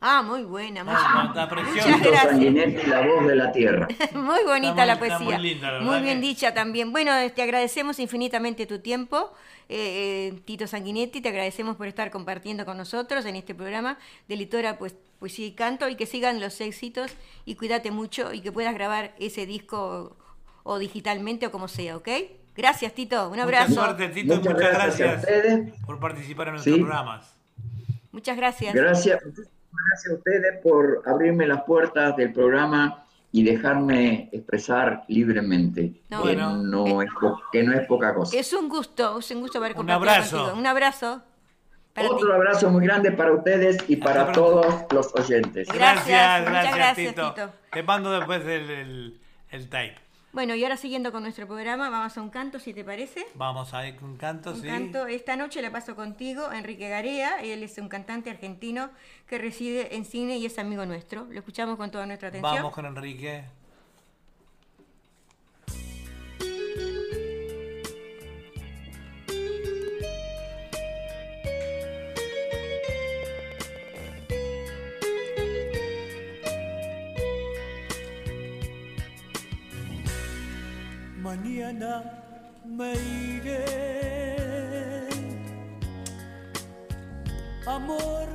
[0.00, 1.88] Ah, muy buena, muy, Ah, precioso.
[1.88, 2.30] Muchas Tito gracias.
[2.32, 3.88] Sanguinetti, la voz de la tierra.
[4.14, 5.38] Muy bonita Está la muy- está poesía.
[5.38, 6.92] muy linda, la Muy bien que- dicha también.
[6.92, 9.32] Bueno, te agradecemos infinitamente tu tiempo,
[9.68, 11.20] eh, eh, Tito Sanguinetti.
[11.20, 15.52] Te agradecemos por estar compartiendo con nosotros en este programa de Litora pues, Poesía y
[15.52, 17.10] Canto y que sigan los éxitos
[17.44, 20.16] y cuídate mucho y que puedas grabar ese disco
[20.62, 22.08] o digitalmente o como sea, ¿ok?
[22.56, 23.24] Gracias, Tito.
[23.24, 23.74] Un Mucha abrazo.
[23.74, 25.26] suerte, Tito, y Muchas muchas gracias
[25.84, 26.80] por participar en nuestros Sí.
[26.80, 27.34] programas.
[28.12, 28.74] Muchas gracias.
[28.74, 29.18] Gracias,
[29.72, 36.34] gracias a ustedes por abrirme las puertas del programa y dejarme expresar libremente, No, que,
[36.34, 36.56] bueno.
[36.56, 38.36] no es po- que no es poca cosa.
[38.38, 40.36] Es un gusto, es un gusto haber Un compartido abrazo.
[40.38, 40.58] contigo.
[40.58, 41.22] Un abrazo.
[41.92, 42.14] Para ti.
[42.14, 44.60] Otro abrazo muy grande para ustedes y para Hasta pronto.
[44.62, 45.68] todos los oyentes.
[45.68, 47.34] Gracias, Gracias, muchas gracias, gracias, Tito.
[47.34, 47.50] Tito.
[47.72, 49.96] Te mando después el, el, el tape.
[50.38, 53.26] Bueno, y ahora siguiendo con nuestro programa, vamos a un canto, si te parece.
[53.34, 54.68] Vamos a ir con un canto, Un sí.
[54.68, 55.08] canto.
[55.08, 57.42] Esta noche la paso contigo, Enrique Garea.
[57.42, 58.90] Él es un cantante argentino
[59.26, 61.26] que reside en cine y es amigo nuestro.
[61.28, 62.54] Lo escuchamos con toda nuestra atención.
[62.54, 63.46] Vamos con Enrique.
[81.28, 81.92] Mañana
[82.64, 83.66] me iré,
[87.66, 88.26] amor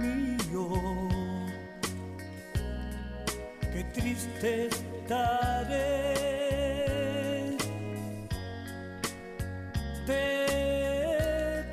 [0.00, 0.66] mío,
[3.70, 6.14] qué triste estaré.
[10.06, 10.26] Te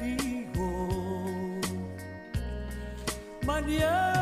[0.03, 0.67] digo,
[3.45, 4.20] mañana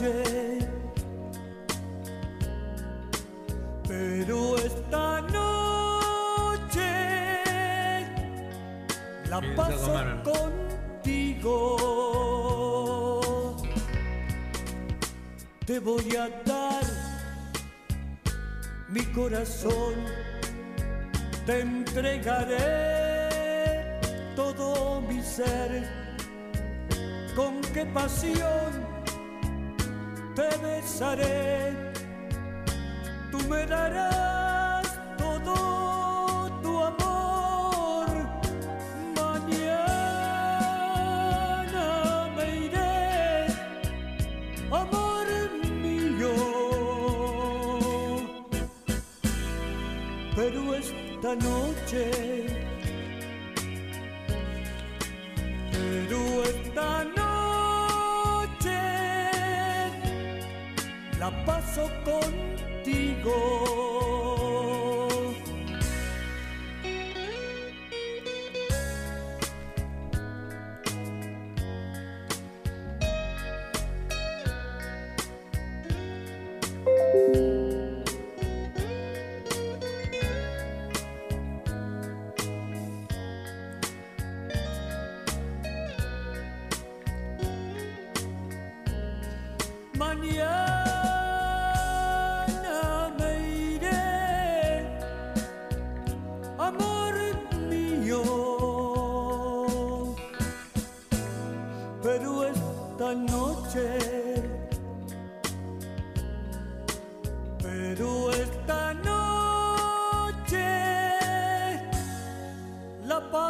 [0.00, 0.58] noche,
[3.86, 6.90] pero esta noche
[9.28, 11.56] la paso contigo.
[15.66, 16.84] Te voy a dar
[18.88, 19.94] mi corazón
[21.44, 22.58] te entregaré
[24.36, 25.88] todo mi ser.
[27.34, 28.77] Con qué pasión
[30.80, 31.74] besaré.
[33.30, 34.27] Tú me darás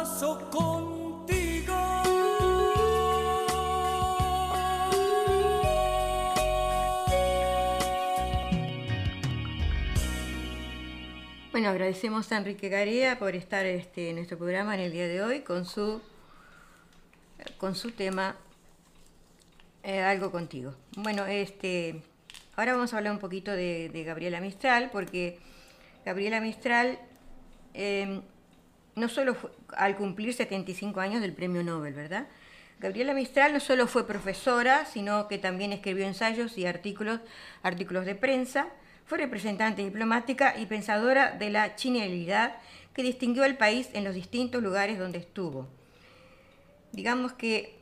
[0.09, 1.75] paso contigo.
[11.51, 15.21] Bueno, agradecemos a Enrique Garea por estar este, en nuestro programa en el día de
[15.21, 16.01] hoy con su,
[17.57, 18.35] con su tema
[19.83, 20.73] eh, Algo contigo.
[20.97, 22.01] Bueno, este,
[22.55, 25.37] ahora vamos a hablar un poquito de, Gabriela Mistral, porque
[26.03, 26.97] Gabriela Mistral
[27.75, 28.21] eh,
[28.99, 32.27] no solo fue- al cumplir 75 años del premio Nobel, ¿verdad?
[32.79, 37.19] Gabriela Mistral no solo fue profesora, sino que también escribió ensayos y artículos,
[37.63, 38.67] artículos de prensa,
[39.05, 42.55] fue representante diplomática y pensadora de la chilenidad
[42.93, 45.67] que distinguió al país en los distintos lugares donde estuvo.
[46.91, 47.77] Digamos que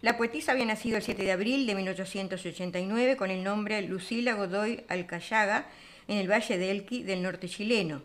[0.00, 4.84] la poetisa había nacido el 7 de abril de 1889 con el nombre Lucila Godoy
[4.88, 5.66] Alcayaga
[6.06, 8.02] en el Valle de Elqui del norte chileno,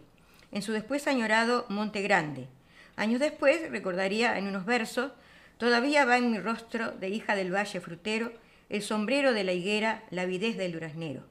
[0.53, 2.47] en su después añorado Monte Grande.
[2.95, 5.11] Años después recordaría en unos versos,
[5.57, 8.31] todavía va en mi rostro de hija del valle frutero,
[8.69, 11.23] el sombrero de la higuera, la avidez del duraznero.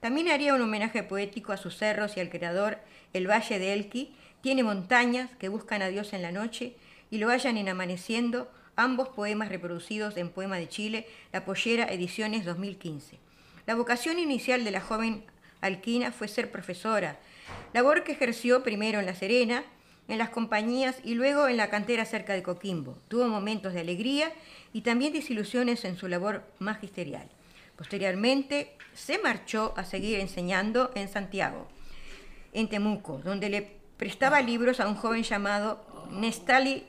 [0.00, 2.78] También haría un homenaje poético a sus cerros y al creador,
[3.12, 6.76] el Valle de Elqui, tiene montañas que buscan a Dios en la noche
[7.10, 12.44] y lo hallan en Amaneciendo, ambos poemas reproducidos en Poema de Chile, La Pollera, ediciones
[12.44, 13.18] 2015.
[13.66, 15.24] La vocación inicial de la joven
[15.62, 17.18] Alquina fue ser profesora,
[17.72, 19.64] labor que ejerció primero en La Serena,
[20.08, 22.98] en las compañías y luego en la cantera cerca de Coquimbo.
[23.08, 24.32] Tuvo momentos de alegría
[24.72, 27.28] y también desilusiones en su labor magisterial.
[27.76, 31.66] Posteriormente se marchó a seguir enseñando en Santiago,
[32.52, 36.84] en Temuco, donde le prestaba libros a un joven llamado Nestali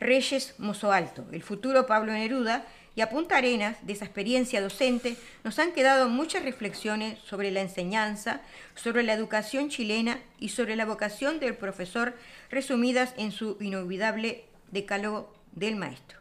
[0.00, 2.64] Reyes Mozo Alto, el futuro Pablo Neruda,
[2.94, 7.62] Y a Punta Arenas, de esa experiencia docente, nos han quedado muchas reflexiones sobre la
[7.62, 8.42] enseñanza,
[8.74, 12.14] sobre la educación chilena y sobre la vocación del profesor,
[12.50, 16.18] resumidas en su inolvidable decálogo del maestro.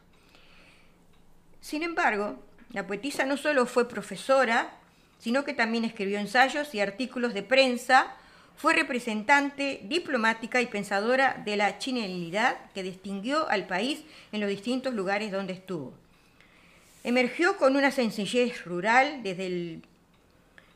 [1.59, 2.41] Sin embargo,
[2.71, 4.71] la poetisa no solo fue profesora,
[5.19, 8.15] sino que también escribió ensayos y artículos de prensa,
[8.55, 14.93] fue representante diplomática y pensadora de la chilenidad que distinguió al país en los distintos
[14.93, 15.93] lugares donde estuvo.
[17.03, 19.83] Emergió con una sencillez rural desde el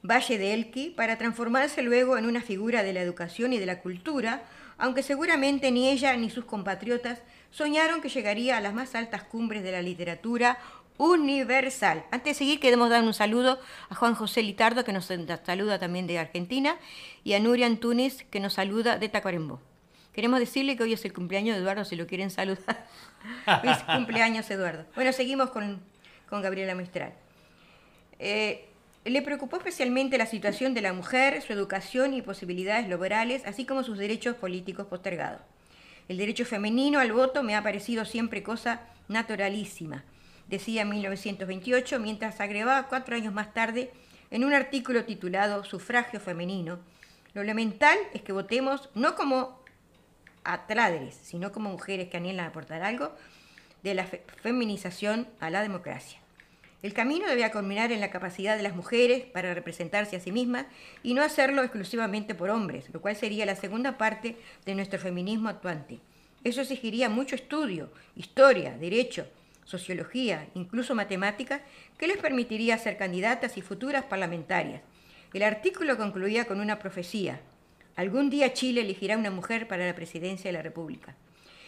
[0.01, 3.79] Valle de Elqui para transformarse luego en una figura de la educación y de la
[3.79, 4.43] cultura,
[4.77, 7.21] aunque seguramente ni ella ni sus compatriotas
[7.51, 10.57] soñaron que llegaría a las más altas cumbres de la literatura
[10.97, 12.05] universal.
[12.11, 13.59] Antes de seguir, queremos dar un saludo
[13.89, 16.77] a Juan José Litardo, que nos saluda también de Argentina,
[17.23, 19.61] y a Nuria Antunes, que nos saluda de Tacuarembó.
[20.13, 22.87] Queremos decirle que hoy es el cumpleaños de Eduardo, si lo quieren saludar.
[23.61, 24.85] Feliz cumpleaños, Eduardo.
[24.95, 25.81] Bueno, seguimos con
[26.29, 27.13] con Gabriela Mistral.
[28.19, 28.65] Eh,
[29.05, 33.83] le preocupó especialmente la situación de la mujer, su educación y posibilidades laborales, así como
[33.83, 35.41] sus derechos políticos postergados.
[36.07, 40.03] El derecho femenino al voto me ha parecido siempre cosa naturalísima,
[40.47, 43.91] decía en 1928, mientras agregaba cuatro años más tarde
[44.31, 46.79] en un artículo titulado Sufragio femenino.
[47.33, 49.63] Lo elemental es que votemos no como
[50.43, 53.11] atradres, sino como mujeres que anhelan aportar algo
[53.85, 54.07] de la
[54.41, 56.19] feminización a la democracia.
[56.81, 60.65] El camino debía culminar en la capacidad de las mujeres para representarse a sí mismas
[61.03, 65.49] y no hacerlo exclusivamente por hombres, lo cual sería la segunda parte de nuestro feminismo
[65.49, 65.99] actuante.
[66.43, 69.27] Eso exigiría mucho estudio, historia, derecho,
[69.65, 71.61] sociología, incluso matemáticas,
[71.99, 74.81] que les permitiría ser candidatas y futuras parlamentarias.
[75.31, 77.39] El artículo concluía con una profecía.
[77.95, 81.15] Algún día Chile elegirá una mujer para la presidencia de la República.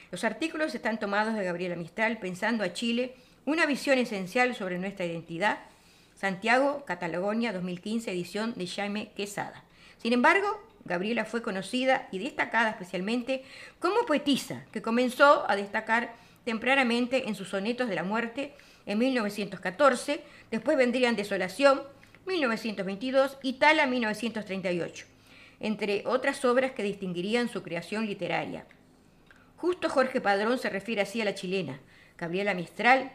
[0.10, 5.06] Los artículos están tomados de Gabriela Mistral pensando a Chile una visión esencial sobre nuestra
[5.06, 5.60] identidad.
[6.16, 9.64] Santiago, Catalonia, 2015, edición de Jaime Quesada.
[9.98, 10.48] Sin embargo,
[10.86, 13.44] Gabriela fue conocida y destacada especialmente
[13.80, 16.14] como poetisa, que comenzó a destacar
[16.46, 18.54] tempranamente en sus sonetos de la muerte
[18.86, 21.82] en 1914, después vendrían Desolación,
[22.26, 25.06] 1922 y Tala, 1938,
[25.60, 28.66] entre otras obras que distinguirían su creación literaria.
[29.58, 31.80] Justo Jorge Padrón se refiere así a la chilena.
[32.16, 33.12] Gabriela Mistral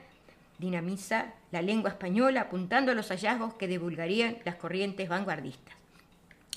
[0.59, 5.75] dinamiza la lengua española apuntando a los hallazgos que divulgarían las corrientes vanguardistas,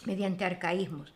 [0.06, 1.14] mediante arcaísmos,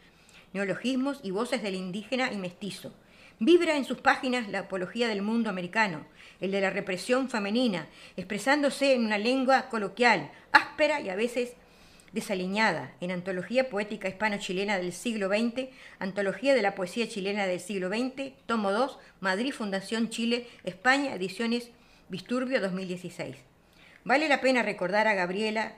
[0.53, 2.93] neologismos y voces del indígena y mestizo.
[3.39, 6.05] Vibra en sus páginas la apología del mundo americano,
[6.39, 11.53] el de la represión femenina, expresándose en una lengua coloquial, áspera y a veces
[12.11, 17.89] desaliñada en Antología Poética Hispano-Chilena del siglo XX, Antología de la Poesía Chilena del siglo
[17.89, 21.71] XX, tomo 2, Madrid, Fundación Chile, España, ediciones
[22.09, 23.35] Visturbio 2016.
[24.03, 25.73] Vale la pena recordar a Gabriela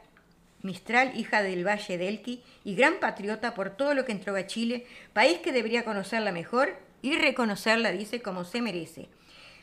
[0.62, 4.46] Mistral, hija del Valle de Elqui y gran patriota por todo lo que entró a
[4.46, 9.10] Chile, país que debería conocerla mejor y reconocerla, dice, como se merece.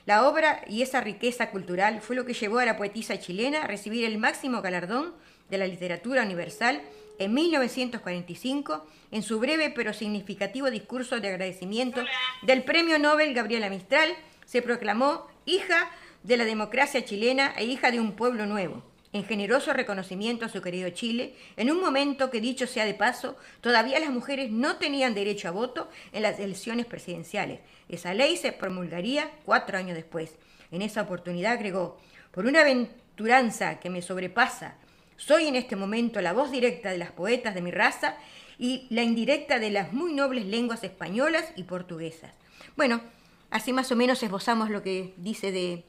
[0.06, 3.66] La obra y esa riqueza cultural fue lo que llevó a la poetisa chilena a
[3.66, 5.14] recibir el máximo galardón
[5.51, 6.82] de la Literatura Universal
[7.18, 12.03] en 1945 en su breve pero significativo discurso de agradecimiento
[12.42, 15.90] del Premio Nobel Gabriela Mistral, se proclamó hija
[16.22, 18.82] de la democracia chilena e hija de un pueblo nuevo,
[19.12, 23.36] en generoso reconocimiento a su querido Chile, en un momento que, dicho sea de paso,
[23.61, 27.61] todavía las mujeres no tenían derecho a voto en las elecciones presidenciales.
[27.88, 30.34] Esa ley se promulgaría cuatro años después.
[30.70, 31.99] En esa oportunidad agregó,
[32.30, 34.76] por una aventuranza que me sobrepasa,
[35.18, 38.16] soy en este momento la voz directa de las poetas de mi raza
[38.58, 42.32] y la indirecta de las muy nobles lenguas españolas y portuguesas.
[42.76, 43.02] Bueno,
[43.50, 45.84] así más o menos esbozamos lo que dice de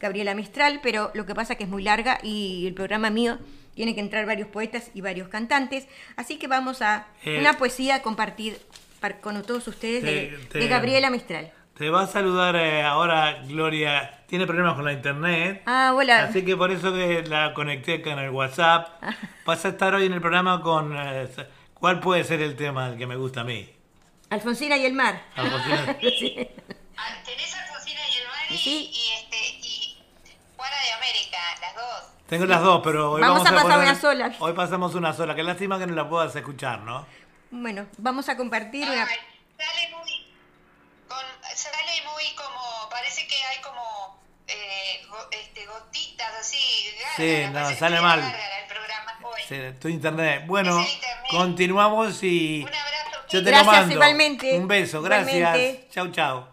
[0.00, 3.38] Gabriela Mistral, pero lo que pasa es que es muy larga y el programa mío
[3.74, 7.96] tiene que entrar varios poetas y varios cantantes, así que vamos a Eh, una poesía
[7.96, 8.58] a compartir
[9.00, 11.52] par- con todos ustedes de, te- de Gabriela Mistral.
[11.76, 14.22] Te va a saludar eh, ahora Gloria.
[14.28, 15.62] Tiene problemas con la internet.
[15.66, 16.24] Ah, hola.
[16.24, 19.02] Así que por eso que la conecté con el WhatsApp.
[19.44, 20.96] Vas a estar hoy en el programa con...
[20.96, 21.28] eh,
[21.74, 23.68] ¿Cuál puede ser el tema que me gusta a mí?
[24.30, 25.20] Alfonsina y el mar.
[25.36, 25.96] Alfonsina.
[26.00, 26.48] Sí.
[26.96, 28.90] Ah, Tenés Alfonsina y el mar y, Sí.
[28.92, 29.98] y, este, y
[30.56, 32.12] Juana de América, las dos.
[32.28, 34.32] Tengo las dos, pero hoy Vamos vamos, a pasar poner- una sola.
[34.38, 35.34] Hoy pasamos una sola.
[35.34, 37.04] Qué lástima que no la puedas escuchar, ¿no?
[37.50, 38.86] Bueno, vamos a compartir.
[38.88, 39.04] Ay,
[41.56, 46.58] sale muy como, parece que hay como eh, go- este, gotitas así.
[47.16, 48.20] Sí, no, sale mal.
[48.20, 49.40] gárgara el programa hoy.
[49.48, 50.44] Sí, tu internet.
[50.46, 51.16] Bueno, internet.
[51.30, 53.26] continuamos y Un abrazo.
[53.30, 53.94] yo te Gracias, lo mando.
[53.94, 54.58] igualmente.
[54.58, 55.36] Un beso, gracias.
[55.36, 55.88] Igualmente.
[55.90, 56.46] Chau, chau.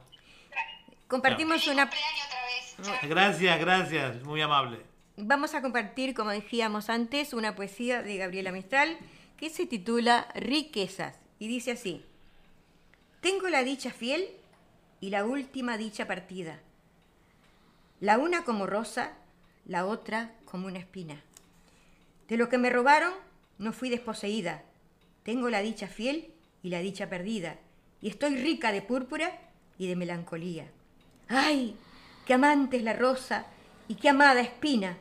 [1.07, 1.89] Compartimos Feliz una...
[1.89, 3.09] cumpleaños otra vez.
[3.09, 4.23] Gracias, gracias.
[4.23, 4.79] Muy amable.
[5.17, 8.97] vamos a compartir, como decíamos antes, una poesía de Gabriela Mistral
[9.37, 12.05] que se titula Riquezas y dice así,
[13.21, 14.29] Tengo la dicha fiel
[15.01, 16.59] y la última dicha partida,
[17.99, 19.13] la una como rosa,
[19.65, 21.21] la otra como una espina.
[22.29, 23.11] De lo que me robaron
[23.57, 24.63] no fui desposeída,
[25.23, 26.31] tengo la dicha fiel
[26.63, 27.57] y la dicha perdida,
[27.99, 29.39] y estoy rica de púrpura
[29.77, 30.67] y de melancolía.
[31.27, 31.75] ¡Ay!
[32.25, 33.47] ¡Qué amante es la rosa
[33.87, 34.97] y qué amada espina!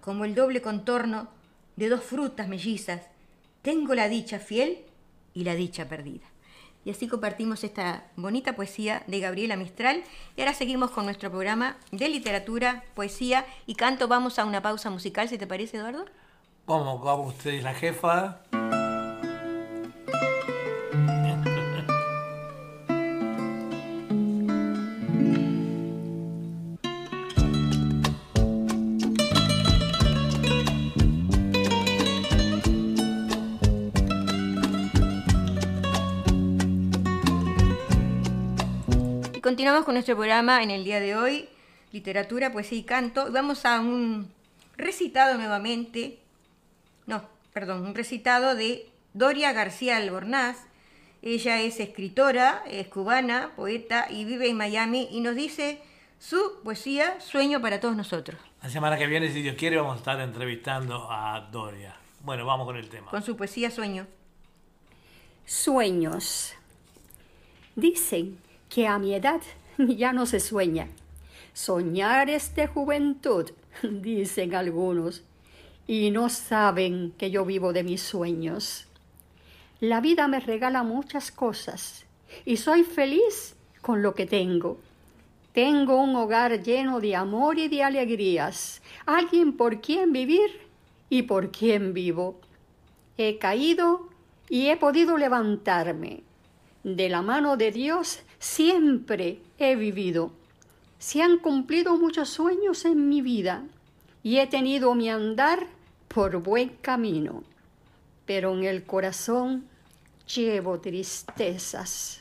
[0.00, 1.28] Como el doble contorno
[1.76, 3.02] de dos frutas mellizas,
[3.60, 4.84] tengo la dicha fiel
[5.34, 6.33] y la dicha perdida.
[6.84, 10.02] Y así compartimos esta bonita poesía de Gabriela Mistral.
[10.36, 14.08] Y ahora seguimos con nuestro programa de literatura, poesía y canto.
[14.08, 16.04] Vamos a una pausa musical, si te parece, Eduardo.
[16.66, 17.00] ¿Cómo?
[17.00, 18.40] ¿Cómo usted es la jefa?
[39.54, 41.48] Continuamos con nuestro programa en el día de hoy,
[41.92, 43.30] literatura, poesía y canto.
[43.30, 44.28] Vamos a un
[44.76, 46.18] recitado nuevamente,
[47.06, 50.56] no, perdón, un recitado de Doria García Albornaz.
[51.22, 55.80] Ella es escritora, es cubana, poeta y vive en Miami y nos dice
[56.18, 58.40] su poesía Sueño para todos nosotros.
[58.60, 61.94] La semana que viene, si Dios quiere, vamos a estar entrevistando a Doria.
[62.22, 63.08] Bueno, vamos con el tema.
[63.12, 64.08] Con su poesía Sueño.
[65.46, 66.54] Sueños.
[67.76, 68.43] Dicen
[68.74, 69.40] que a mi edad
[69.78, 70.88] ya no se sueña.
[71.52, 73.48] Soñar es de juventud,
[73.82, 75.22] dicen algunos,
[75.86, 78.88] y no saben que yo vivo de mis sueños.
[79.78, 82.04] La vida me regala muchas cosas
[82.44, 84.80] y soy feliz con lo que tengo.
[85.52, 90.50] Tengo un hogar lleno de amor y de alegrías, alguien por quien vivir
[91.08, 92.40] y por quien vivo.
[93.18, 94.08] He caído
[94.48, 96.24] y he podido levantarme.
[96.82, 100.30] De la mano de Dios siempre he vivido.
[100.98, 103.64] Se han cumplido muchos sueños en mi vida
[104.22, 105.66] y he tenido mi andar
[106.08, 107.42] por buen camino,
[108.26, 109.64] pero en el corazón
[110.34, 112.20] llevo tristezas.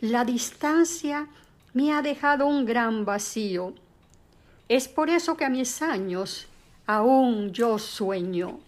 [0.00, 1.28] La distancia
[1.74, 3.74] me ha dejado un gran vacío.
[4.66, 6.46] Es por eso que a mis años
[6.86, 8.60] aún yo sueño.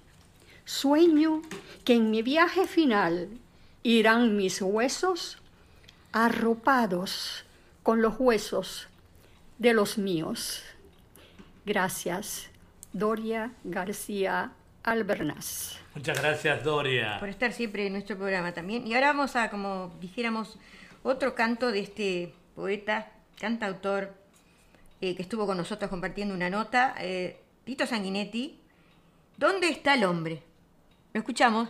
[0.66, 1.40] Sueño
[1.84, 3.28] que en mi viaje final
[3.82, 5.41] irán mis huesos
[6.12, 7.44] arropados
[7.82, 8.88] con los huesos
[9.58, 10.62] de los míos.
[11.64, 12.50] Gracias,
[12.92, 14.52] Doria García
[14.82, 15.78] Albernaz.
[15.94, 17.18] Muchas gracias, Doria.
[17.20, 18.86] Por estar siempre en nuestro programa también.
[18.86, 20.58] Y ahora vamos a, como dijéramos,
[21.02, 24.14] otro canto de este poeta, cantautor,
[25.00, 28.58] eh, que estuvo con nosotros compartiendo una nota, eh, Tito Sanguinetti.
[29.36, 30.42] ¿Dónde está el hombre?
[31.12, 31.68] ¿Lo escuchamos?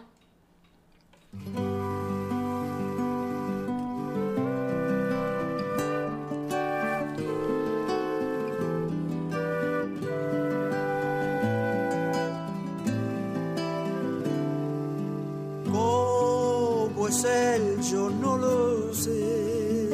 [17.21, 19.91] Él, yo no lo sé.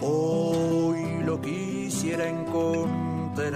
[0.00, 3.52] Hoy lo quisiera encontrar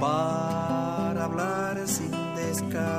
[0.00, 2.96] para hablar sin descansar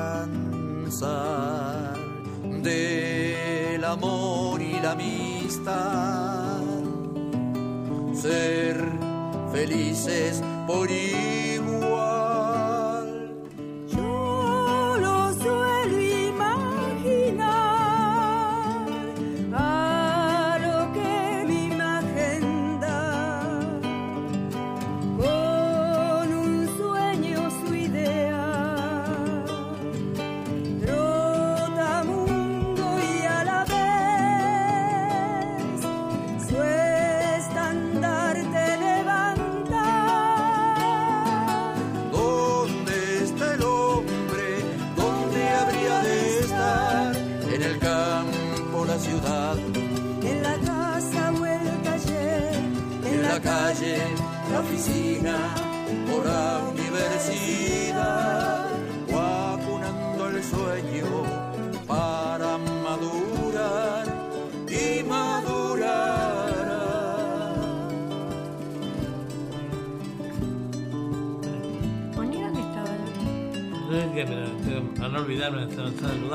[2.62, 6.62] del amor y la amistad.
[8.14, 8.78] Ser
[9.52, 11.37] felices por igual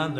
[0.03, 0.15] están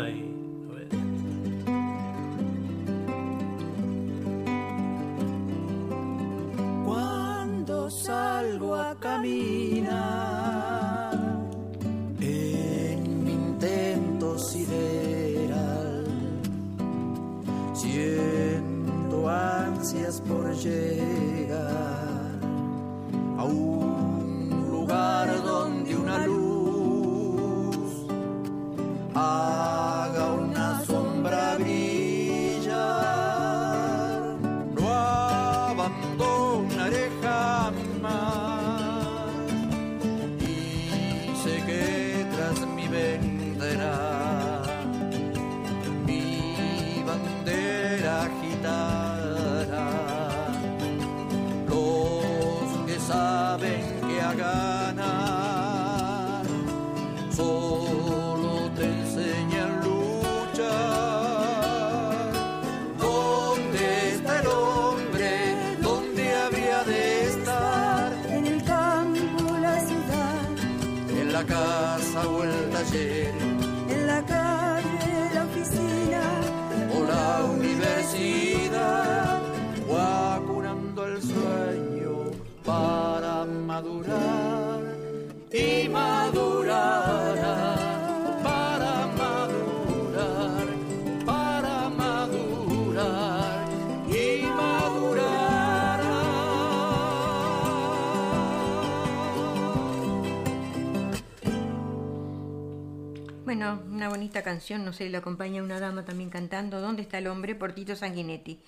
[104.03, 107.55] una bonita canción, no sé, le acompaña una dama también cantando ¿Dónde está el hombre?
[107.55, 108.59] por Tito Sanguinetti.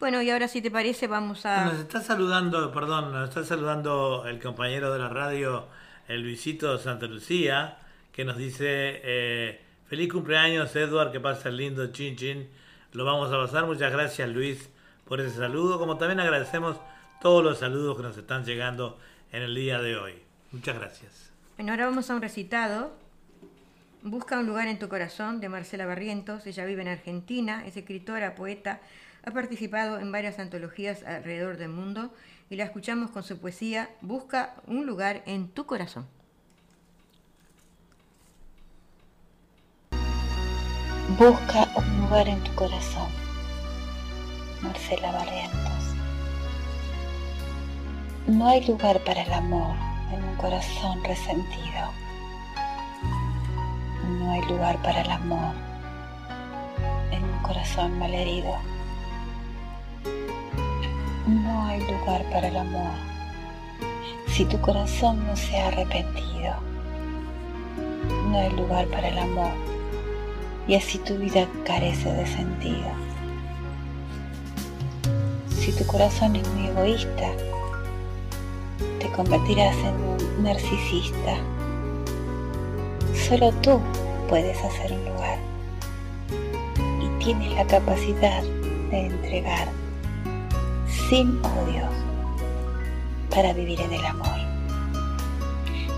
[0.00, 1.66] Bueno, y ahora si te parece vamos a...
[1.66, 5.66] Nos está saludando, perdón, nos está saludando el compañero de la radio,
[6.06, 7.76] el Luisito Santa Lucía,
[8.12, 12.48] que nos dice, eh, feliz cumpleaños Edward, que pasa el lindo chin chin.
[12.92, 14.70] Lo vamos a pasar, muchas gracias Luis
[15.04, 16.78] por ese saludo, como también agradecemos
[17.20, 18.98] todos los saludos que nos están llegando
[19.32, 20.14] en el día de hoy.
[20.50, 21.30] Muchas gracias.
[21.58, 23.07] Bueno, ahora vamos a un recitado.
[24.02, 26.46] Busca un lugar en tu corazón de Marcela Barrientos.
[26.46, 28.80] Ella vive en Argentina, es escritora, poeta,
[29.24, 32.14] ha participado en varias antologías alrededor del mundo
[32.48, 36.06] y la escuchamos con su poesía Busca un lugar en tu corazón.
[41.18, 43.10] Busca un lugar en tu corazón.
[44.62, 45.94] Marcela Barrientos.
[48.28, 49.74] No hay lugar para el amor
[50.12, 52.07] en un corazón resentido.
[54.28, 55.54] No hay lugar para el amor
[57.10, 58.56] en un corazón malherido.
[61.26, 62.92] No hay lugar para el amor
[64.26, 66.56] si tu corazón no se ha arrepentido.
[68.30, 69.52] No hay lugar para el amor
[70.66, 72.90] y así tu vida carece de sentido.
[75.58, 77.30] Si tu corazón es muy egoísta,
[79.00, 81.38] te convertirás en un narcisista.
[83.14, 83.80] Solo tú
[84.28, 85.38] puedes hacer un lugar
[87.00, 88.42] y tienes la capacidad
[88.90, 89.68] de entregar
[91.08, 91.90] sin odios
[93.30, 94.38] para vivir en el amor.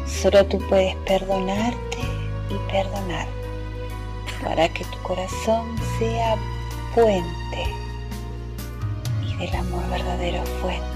[0.07, 1.99] Solo tú puedes perdonarte
[2.51, 3.26] y perdonar
[4.45, 6.37] para que tu corazón sea
[6.95, 7.74] puente
[9.26, 10.87] y del amor verdadero fuente.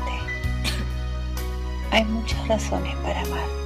[1.91, 3.64] Hay muchas razones para amar.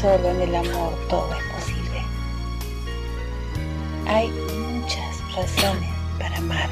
[0.00, 2.04] Solo en el amor todo es posible.
[4.06, 5.90] Hay muchas razones
[6.20, 6.70] para amar.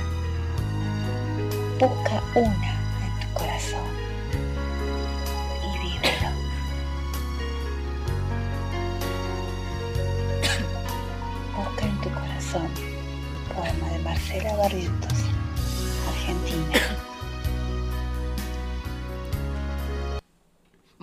[1.80, 3.90] Busca una en tu corazón
[5.60, 6.30] y vívelo.
[11.56, 12.68] Busca en tu corazón.
[13.56, 15.18] Poema de Marcela Barrientos,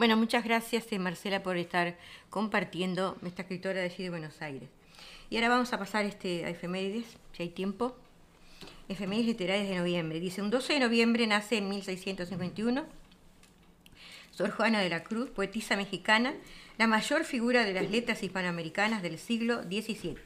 [0.04, 1.96] Bueno, muchas gracias eh, Marcela por estar
[2.30, 4.68] compartiendo esta escritora de allí Buenos Aires.
[5.30, 7.96] Y ahora vamos a pasar este, a efemérides, si hay tiempo.
[8.90, 10.20] Efemérides literarias de noviembre.
[10.20, 12.86] Dice, un 12 de noviembre nace en 1651
[14.32, 16.34] Sor Juana de la Cruz, poetisa mexicana,
[16.78, 20.18] la mayor figura de las letras hispanoamericanas del siglo XVII.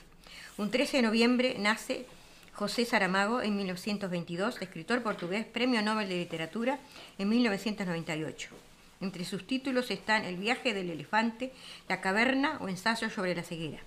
[0.57, 2.07] Un 13 de noviembre nace
[2.53, 6.79] José Saramago en 1922, escritor portugués, Premio Nobel de Literatura
[7.19, 8.66] en 1998.
[8.99, 11.53] Entre sus títulos están El viaje del elefante,
[11.87, 13.79] La caverna o Ensayo sobre la ceguera.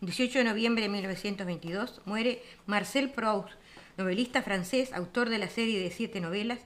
[0.00, 3.54] El 18 de noviembre de 1922 muere Marcel Proust,
[3.96, 6.60] novelista francés, autor de la serie de siete novelas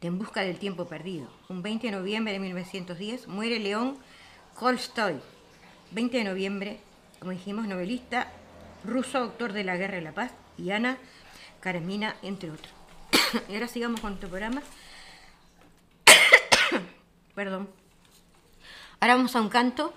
[0.00, 1.28] de En busca del tiempo perdido.
[1.48, 3.96] Un 20 de noviembre de 1910 muere León
[4.58, 5.14] Tolstoy.
[5.92, 6.80] 20 de noviembre,
[7.20, 8.30] como dijimos, novelista
[8.84, 10.98] ruso, autor de La Guerra y la Paz, y Ana
[11.60, 12.72] Karenina, entre otros.
[13.48, 14.62] y ahora sigamos con nuestro programa.
[17.34, 17.68] Perdón.
[19.00, 19.92] Ahora vamos a un canto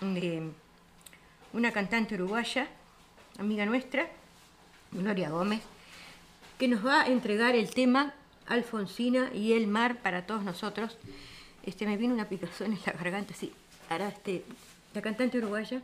[0.00, 0.50] de
[1.52, 2.68] una cantante uruguaya,
[3.38, 4.08] amiga nuestra,
[4.90, 5.62] Gloria Gómez,
[6.58, 8.14] que nos va a entregar el tema
[8.46, 10.96] Alfonsina y el mar para todos nosotros.
[11.62, 13.52] Este, me viene una picazón en la garganta, sí.
[13.88, 14.44] Ahora este,
[14.94, 15.82] la cantante uruguaya,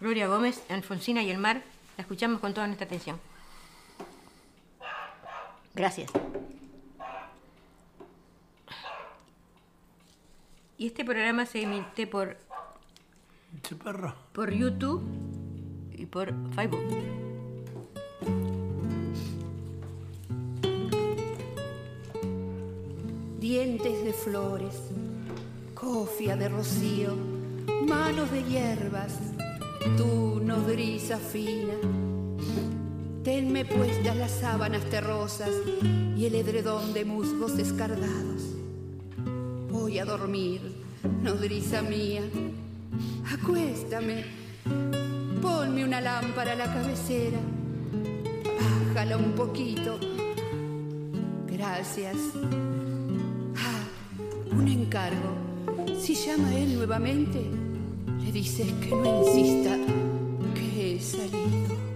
[0.00, 1.62] Gloria Gómez, Alfonsina y el mar,
[1.96, 3.20] la escuchamos con toda nuestra atención.
[5.74, 6.10] Gracias.
[10.78, 12.36] Y este programa se emite por,
[14.32, 15.02] por YouTube
[15.92, 17.18] y por Facebook.
[23.48, 24.74] dientes de flores,
[25.72, 27.16] cofia de rocío,
[27.86, 29.14] manos de hierbas,
[29.96, 31.72] tu nodriza fina.
[33.24, 35.50] Tenme puestas las sábanas terrosas
[36.14, 38.47] y el edredón de musgos escardados.
[39.80, 40.60] Voy a dormir,
[41.22, 42.22] nodriza mía.
[43.32, 44.24] Acuéstame,
[45.40, 47.38] ponme una lámpara a la cabecera.
[48.88, 49.98] Bájala un poquito.
[51.46, 52.16] Gracias.
[53.56, 53.84] Ah,
[54.50, 55.30] un encargo.
[55.98, 57.40] Si llama él nuevamente,
[58.24, 59.76] le dices que no insista,
[60.54, 61.87] que he salido.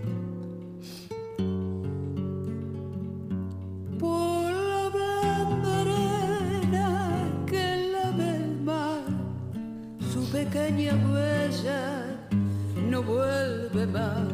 [13.07, 14.33] Vuelve más.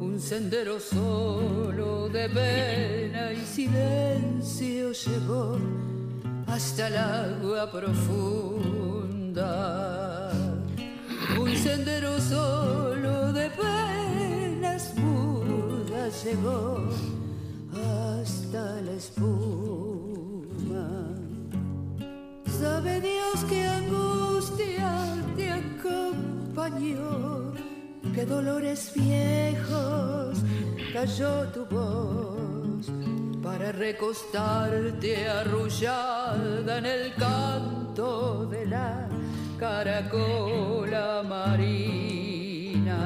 [0.00, 5.58] Un sendero solo de pena y silencio llevó
[6.46, 9.10] hasta el agua profunda.
[11.38, 16.88] Un sendero solo de penas mudas llegó
[17.72, 20.88] hasta la espuma.
[22.60, 25.09] Sabe Dios que angustia
[26.60, 27.52] acompañó,
[28.14, 30.38] que dolores viejos
[30.92, 32.90] cayó tu voz
[33.42, 39.08] para recostarte arrullada en el canto de la
[39.58, 42.98] caracola marina.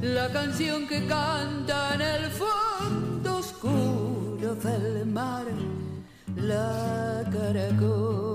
[0.00, 5.44] La canción que canta en el fondo oscuro del mar,
[6.36, 8.25] la caracola.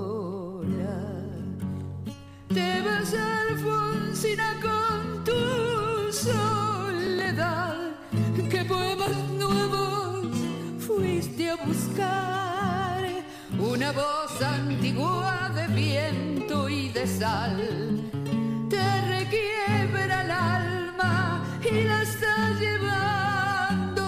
[2.84, 7.76] Alfonsina con tu soledad,
[8.50, 10.26] que poemas nuevos
[10.84, 13.06] fuiste a buscar.
[13.56, 17.56] Una voz antigua de viento y de sal
[18.68, 24.04] te requiebra el alma y la estás llevando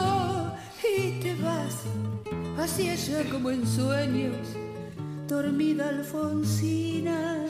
[0.82, 1.84] y te vas
[2.58, 4.48] hacia allá como en sueños,
[5.28, 7.46] dormida Alfonsina,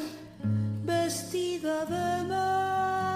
[0.84, 3.13] vestida de mar.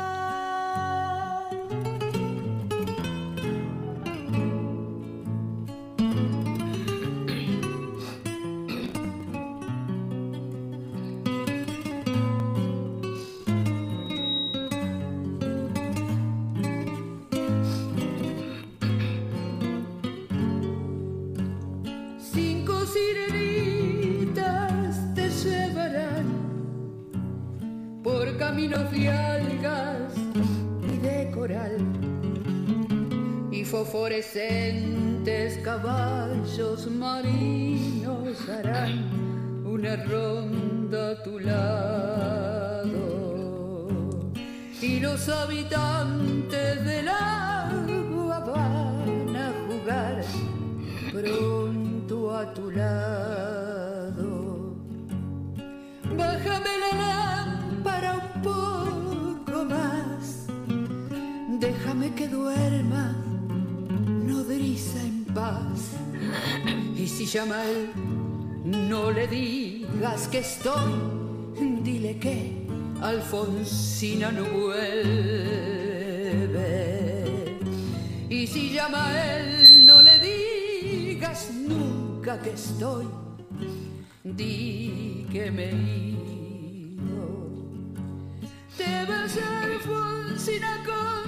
[28.59, 30.13] Caminos de algas
[30.83, 31.79] y de coral
[33.53, 42.89] y fosforescentes caballos marinos harán una ronda a tu lado
[44.83, 50.25] y los habitantes del agua van a jugar
[51.13, 53.58] pronto a tu lado.
[61.89, 63.17] Déjame que duerma,
[64.27, 65.93] nodriza en paz.
[66.95, 67.91] Y si llama él,
[68.65, 70.93] no le digas que estoy,
[71.83, 72.67] dile que
[73.01, 74.99] Alfonsina no vuelve.
[78.29, 83.07] Y si llama él, no le digas nunca que estoy,
[84.25, 85.75] di que me he
[86.93, 87.49] ido.
[88.77, 91.28] Te vas Alfonsina con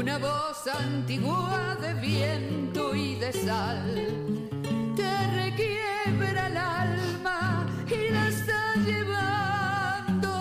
[0.00, 4.48] Una voz antigua de viento y de sal.
[4.96, 10.32] Te requiebra el alma y la estás llevando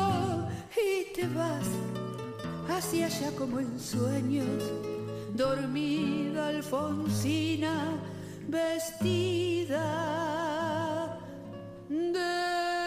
[0.71, 1.67] y te vas
[2.69, 4.63] hacia allá como en sueños,
[5.33, 7.97] dormida Alfonsina,
[8.47, 9.89] vestida
[11.89, 12.78] de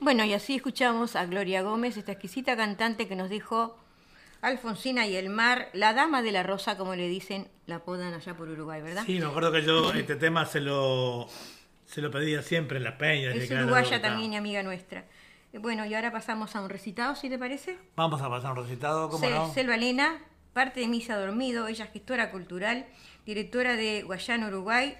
[0.00, 3.76] Bueno, y así escuchamos a Gloria Gómez, esta exquisita cantante que nos dijo
[4.40, 8.34] Alfonsina y el mar, la dama de la rosa, como le dicen, la apodan allá
[8.34, 9.02] por Uruguay, ¿verdad?
[9.04, 11.28] Sí, me acuerdo que yo este tema se lo,
[11.84, 13.34] se lo pedía siempre en las peñas.
[13.34, 15.04] de Es uruguaya también y amiga nuestra.
[15.52, 17.76] Eh, Bueno, y ahora pasamos a un recitado, si te parece.
[17.96, 19.52] Vamos a pasar un recitado, ¿cómo Se- no?
[19.52, 20.18] Selva Elena,
[20.54, 22.86] parte de Misa Dormido, ella es gestora cultural,
[23.26, 24.96] directora de Guayana, Uruguay,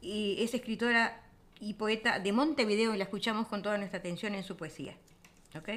[0.00, 1.20] y es escritora
[1.64, 4.94] y poeta de Montevideo y la escuchamos con toda nuestra atención en su poesía.
[5.56, 5.70] ¿Ok?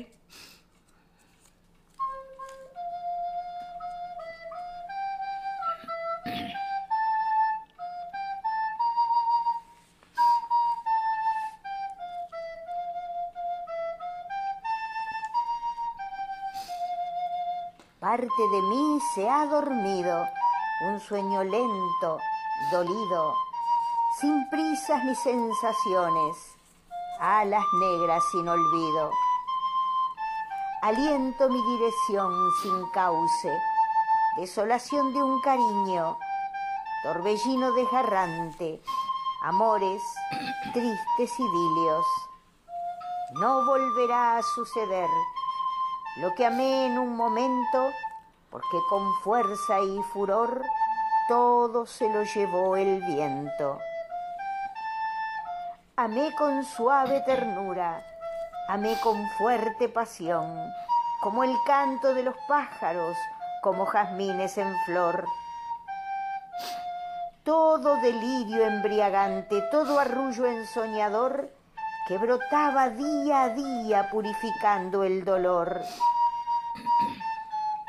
[18.00, 20.28] Parte de mí se ha dormido,
[20.90, 22.20] un sueño lento,
[22.72, 23.34] dolido,
[24.20, 26.36] sin prisas ni sensaciones,
[27.20, 29.12] alas negras sin olvido.
[30.82, 33.56] Aliento mi dirección sin cauce,
[34.38, 36.18] desolación de un cariño,
[37.04, 38.82] torbellino desgarrante,
[39.44, 40.02] amores,
[40.74, 42.06] tristes idilios.
[43.34, 45.10] No volverá a suceder
[46.18, 47.92] lo que amé en un momento,
[48.50, 50.64] porque con fuerza y furor
[51.28, 53.78] todo se lo llevó el viento.
[56.00, 58.04] Amé con suave ternura,
[58.68, 60.72] amé con fuerte pasión,
[61.24, 63.18] como el canto de los pájaros,
[63.64, 65.26] como jazmines en flor.
[67.44, 71.50] Todo delirio embriagante, todo arrullo ensoñador,
[72.08, 75.82] que brotaba día a día purificando el dolor.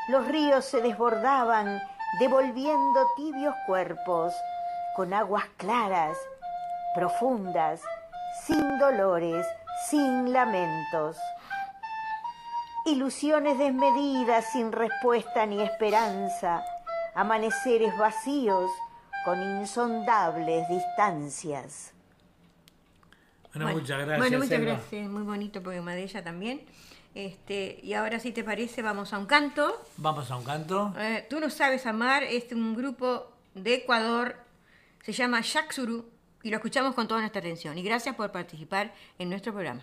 [0.09, 1.78] Los ríos se desbordaban,
[2.18, 4.32] devolviendo tibios cuerpos,
[4.96, 6.16] con aguas claras,
[6.94, 7.82] profundas,
[8.47, 9.47] sin dolores,
[9.91, 11.16] sin lamentos.
[12.86, 16.62] Ilusiones desmedidas, sin respuesta ni esperanza,
[17.14, 18.70] amaneceres vacíos,
[19.24, 21.93] con insondables distancias.
[23.53, 24.18] Bueno, muchas gracias.
[24.18, 25.11] Bueno, muchas gracias.
[25.11, 26.62] Muy bonito poema de ella también.
[27.14, 29.82] Este, y ahora, si te parece, vamos a un canto.
[29.97, 30.95] Vamos a un canto.
[30.97, 34.36] Eh, Tú no sabes amar es un grupo de Ecuador,
[35.03, 36.09] se llama Shaksuru
[36.49, 37.76] y lo escuchamos con toda nuestra atención.
[37.76, 39.82] Y gracias por participar en nuestro programa.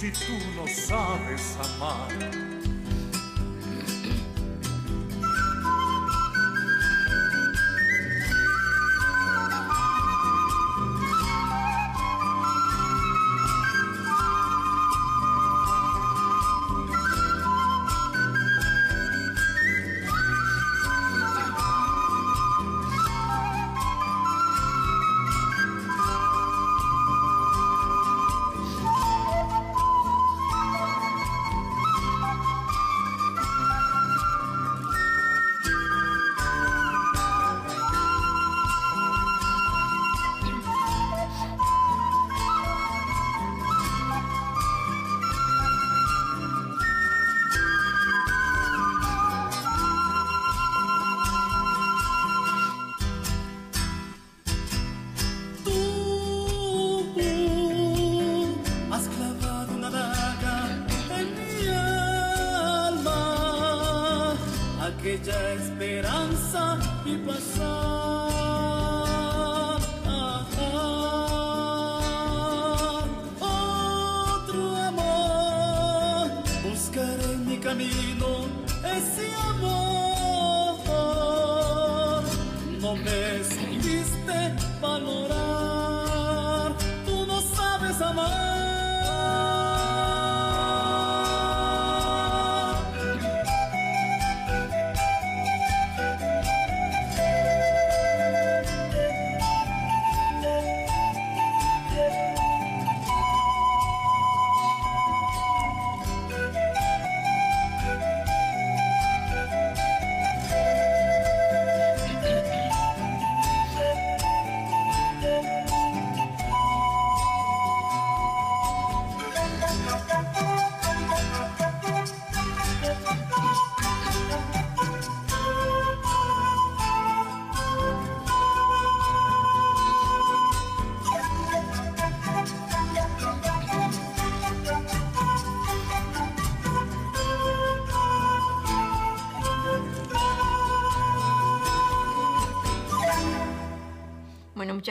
[0.00, 2.59] Si tú no sabes amar.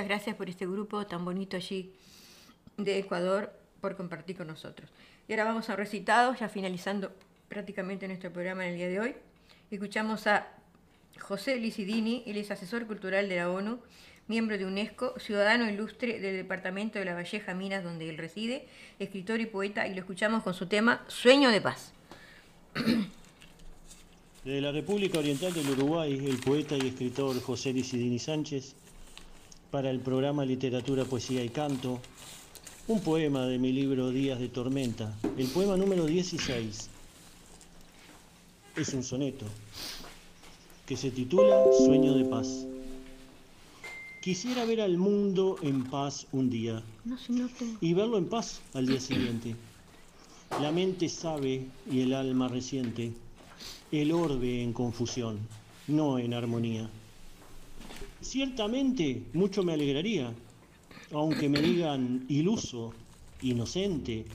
[0.10, 1.91] Gracias por este grupo tan bonito allí
[2.78, 4.89] de Ecuador por compartir con nosotros.
[5.28, 7.12] Y ahora vamos a recitados, ya finalizando
[7.47, 9.16] prácticamente nuestro programa en el día de hoy.
[9.70, 10.47] Escuchamos a
[11.20, 13.82] José Licidini, él es asesor cultural de la ONU,
[14.28, 19.39] miembro de UNESCO, ciudadano ilustre del departamento de La Valleja, Minas, donde él reside, escritor
[19.41, 21.93] y poeta, y lo escuchamos con su tema Sueño de Paz.
[24.43, 28.74] De la República Oriental del Uruguay, el poeta y escritor José Licidini Sánchez,
[29.72, 31.99] para el programa Literatura, Poesía y Canto,
[32.88, 36.89] un poema de mi libro Días de Tormenta, el poema número 16.
[38.76, 39.45] Es un soneto
[40.88, 42.65] que se titula Sueño de Paz.
[44.24, 46.84] Quisiera ver al mundo en paz un día
[47.80, 49.55] y verlo en paz al día siguiente.
[50.61, 53.13] La mente sabe y el alma resiente,
[53.91, 55.38] el orbe en confusión,
[55.88, 56.89] no en armonía.
[58.22, 60.34] Ciertamente mucho me alegraría,
[61.13, 62.93] aunque me digan iluso,
[63.41, 64.26] inocente,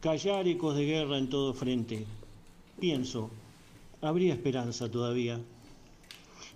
[0.00, 2.04] callar ecos de guerra en todo frente.
[2.78, 3.30] Pienso,
[4.02, 5.40] habría esperanza todavía.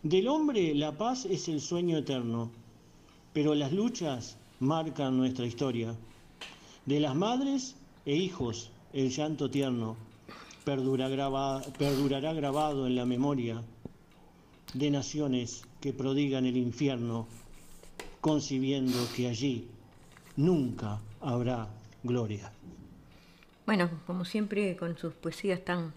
[0.02, 2.50] Del hombre la paz es el sueño eterno,
[3.32, 5.94] pero las luchas marcan nuestra historia.
[6.84, 9.96] De las madres e hijos el llanto tierno
[10.64, 13.62] perdurará grabado en la memoria
[14.74, 17.28] de naciones que prodigan el infierno,
[18.20, 19.68] concibiendo que allí
[20.34, 21.68] nunca habrá
[22.02, 22.50] gloria.
[23.66, 25.92] Bueno, como siempre, con sus poesías tan,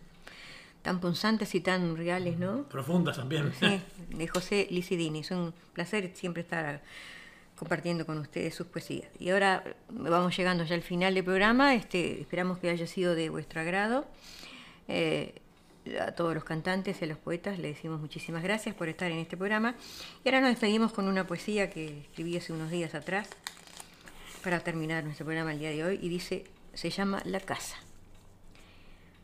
[0.84, 2.66] tan punzantes y tan reales, ¿no?
[2.66, 3.52] Profundas también.
[3.60, 3.82] Sí,
[4.16, 5.22] de José Licidini.
[5.22, 6.84] Es un placer siempre estar
[7.56, 9.10] compartiendo con ustedes sus poesías.
[9.18, 11.74] Y ahora vamos llegando ya al final del programa.
[11.74, 14.06] Este, esperamos que haya sido de vuestro agrado.
[14.88, 15.34] Eh,
[16.00, 19.20] a todos los cantantes y a los poetas les decimos muchísimas gracias por estar en
[19.20, 19.76] este programa.
[20.24, 23.30] Y ahora nos despedimos con una poesía que escribí hace unos días atrás
[24.44, 27.78] para terminar nuestro programa el día de hoy y dice, se llama La casa.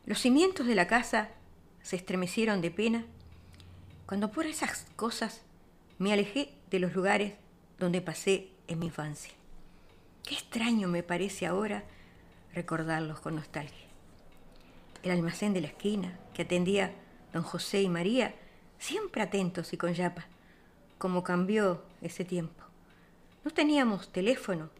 [0.06, 1.30] Los cimientos de la casa
[1.82, 3.06] se estremecieron de pena
[4.06, 5.41] cuando por esas cosas
[5.97, 7.34] me alejé de los lugares
[7.80, 9.34] donde pasé en mi infancia.
[10.24, 11.84] Qué extraño me parece ahora
[12.53, 13.85] recordarlos con nostalgia.
[15.06, 16.91] El almacén de la esquina que atendía
[17.32, 18.34] don José y María,
[18.80, 20.26] siempre atentos y con yapa.
[20.97, 22.64] Cómo cambió ese tiempo.
[23.43, 24.72] No teníamos teléfono,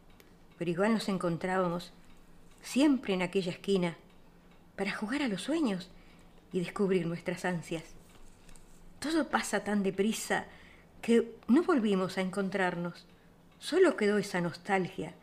[0.58, 1.94] pero igual nos encontrábamos
[2.64, 3.98] siempre en aquella esquina
[4.76, 5.92] para jugar a los sueños
[6.52, 7.84] y descubrir nuestras ansias.
[8.98, 10.48] Todo pasa tan deprisa
[11.04, 13.06] que no volvimos a encontrarnos.
[13.60, 15.14] Solo quedó esa nostalgia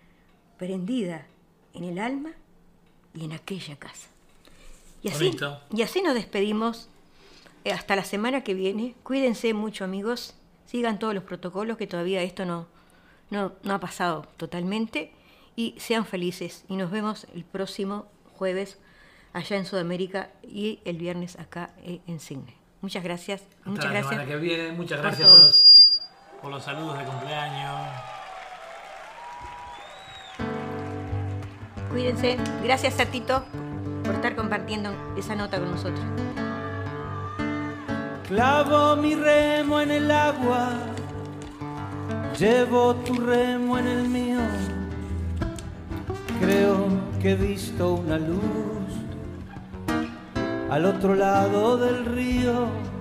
[0.59, 1.27] prendida
[1.75, 2.31] en el alma
[3.15, 4.12] y en aquella casa.
[5.03, 5.61] Y así, Bonito.
[5.75, 6.89] y así nos despedimos
[7.65, 8.95] eh, hasta la semana que viene.
[9.03, 10.35] Cuídense mucho amigos,
[10.67, 12.67] sigan todos los protocolos que todavía esto no,
[13.31, 15.13] no, no ha pasado totalmente
[15.57, 16.65] y sean felices.
[16.69, 18.79] Y nos vemos el próximo jueves
[19.33, 22.55] allá en Sudamérica y el viernes acá eh, en Signe.
[22.81, 23.43] Muchas gracias.
[23.59, 24.11] Hasta muchas la gracias.
[24.11, 24.73] semana que viene.
[24.73, 25.73] Muchas gracias por los,
[26.43, 27.89] por los saludos de cumpleaños.
[31.91, 32.39] Cuídense.
[32.65, 33.45] Gracias a Tito
[34.05, 36.05] por estar compartiendo esa nota con nosotros.
[38.29, 40.71] Clavo mi remo en el agua,
[42.39, 44.41] llevo tu remo en el mío.
[46.41, 46.89] Creo
[47.21, 48.73] que he visto una luz
[50.71, 52.92] al otro lado del río.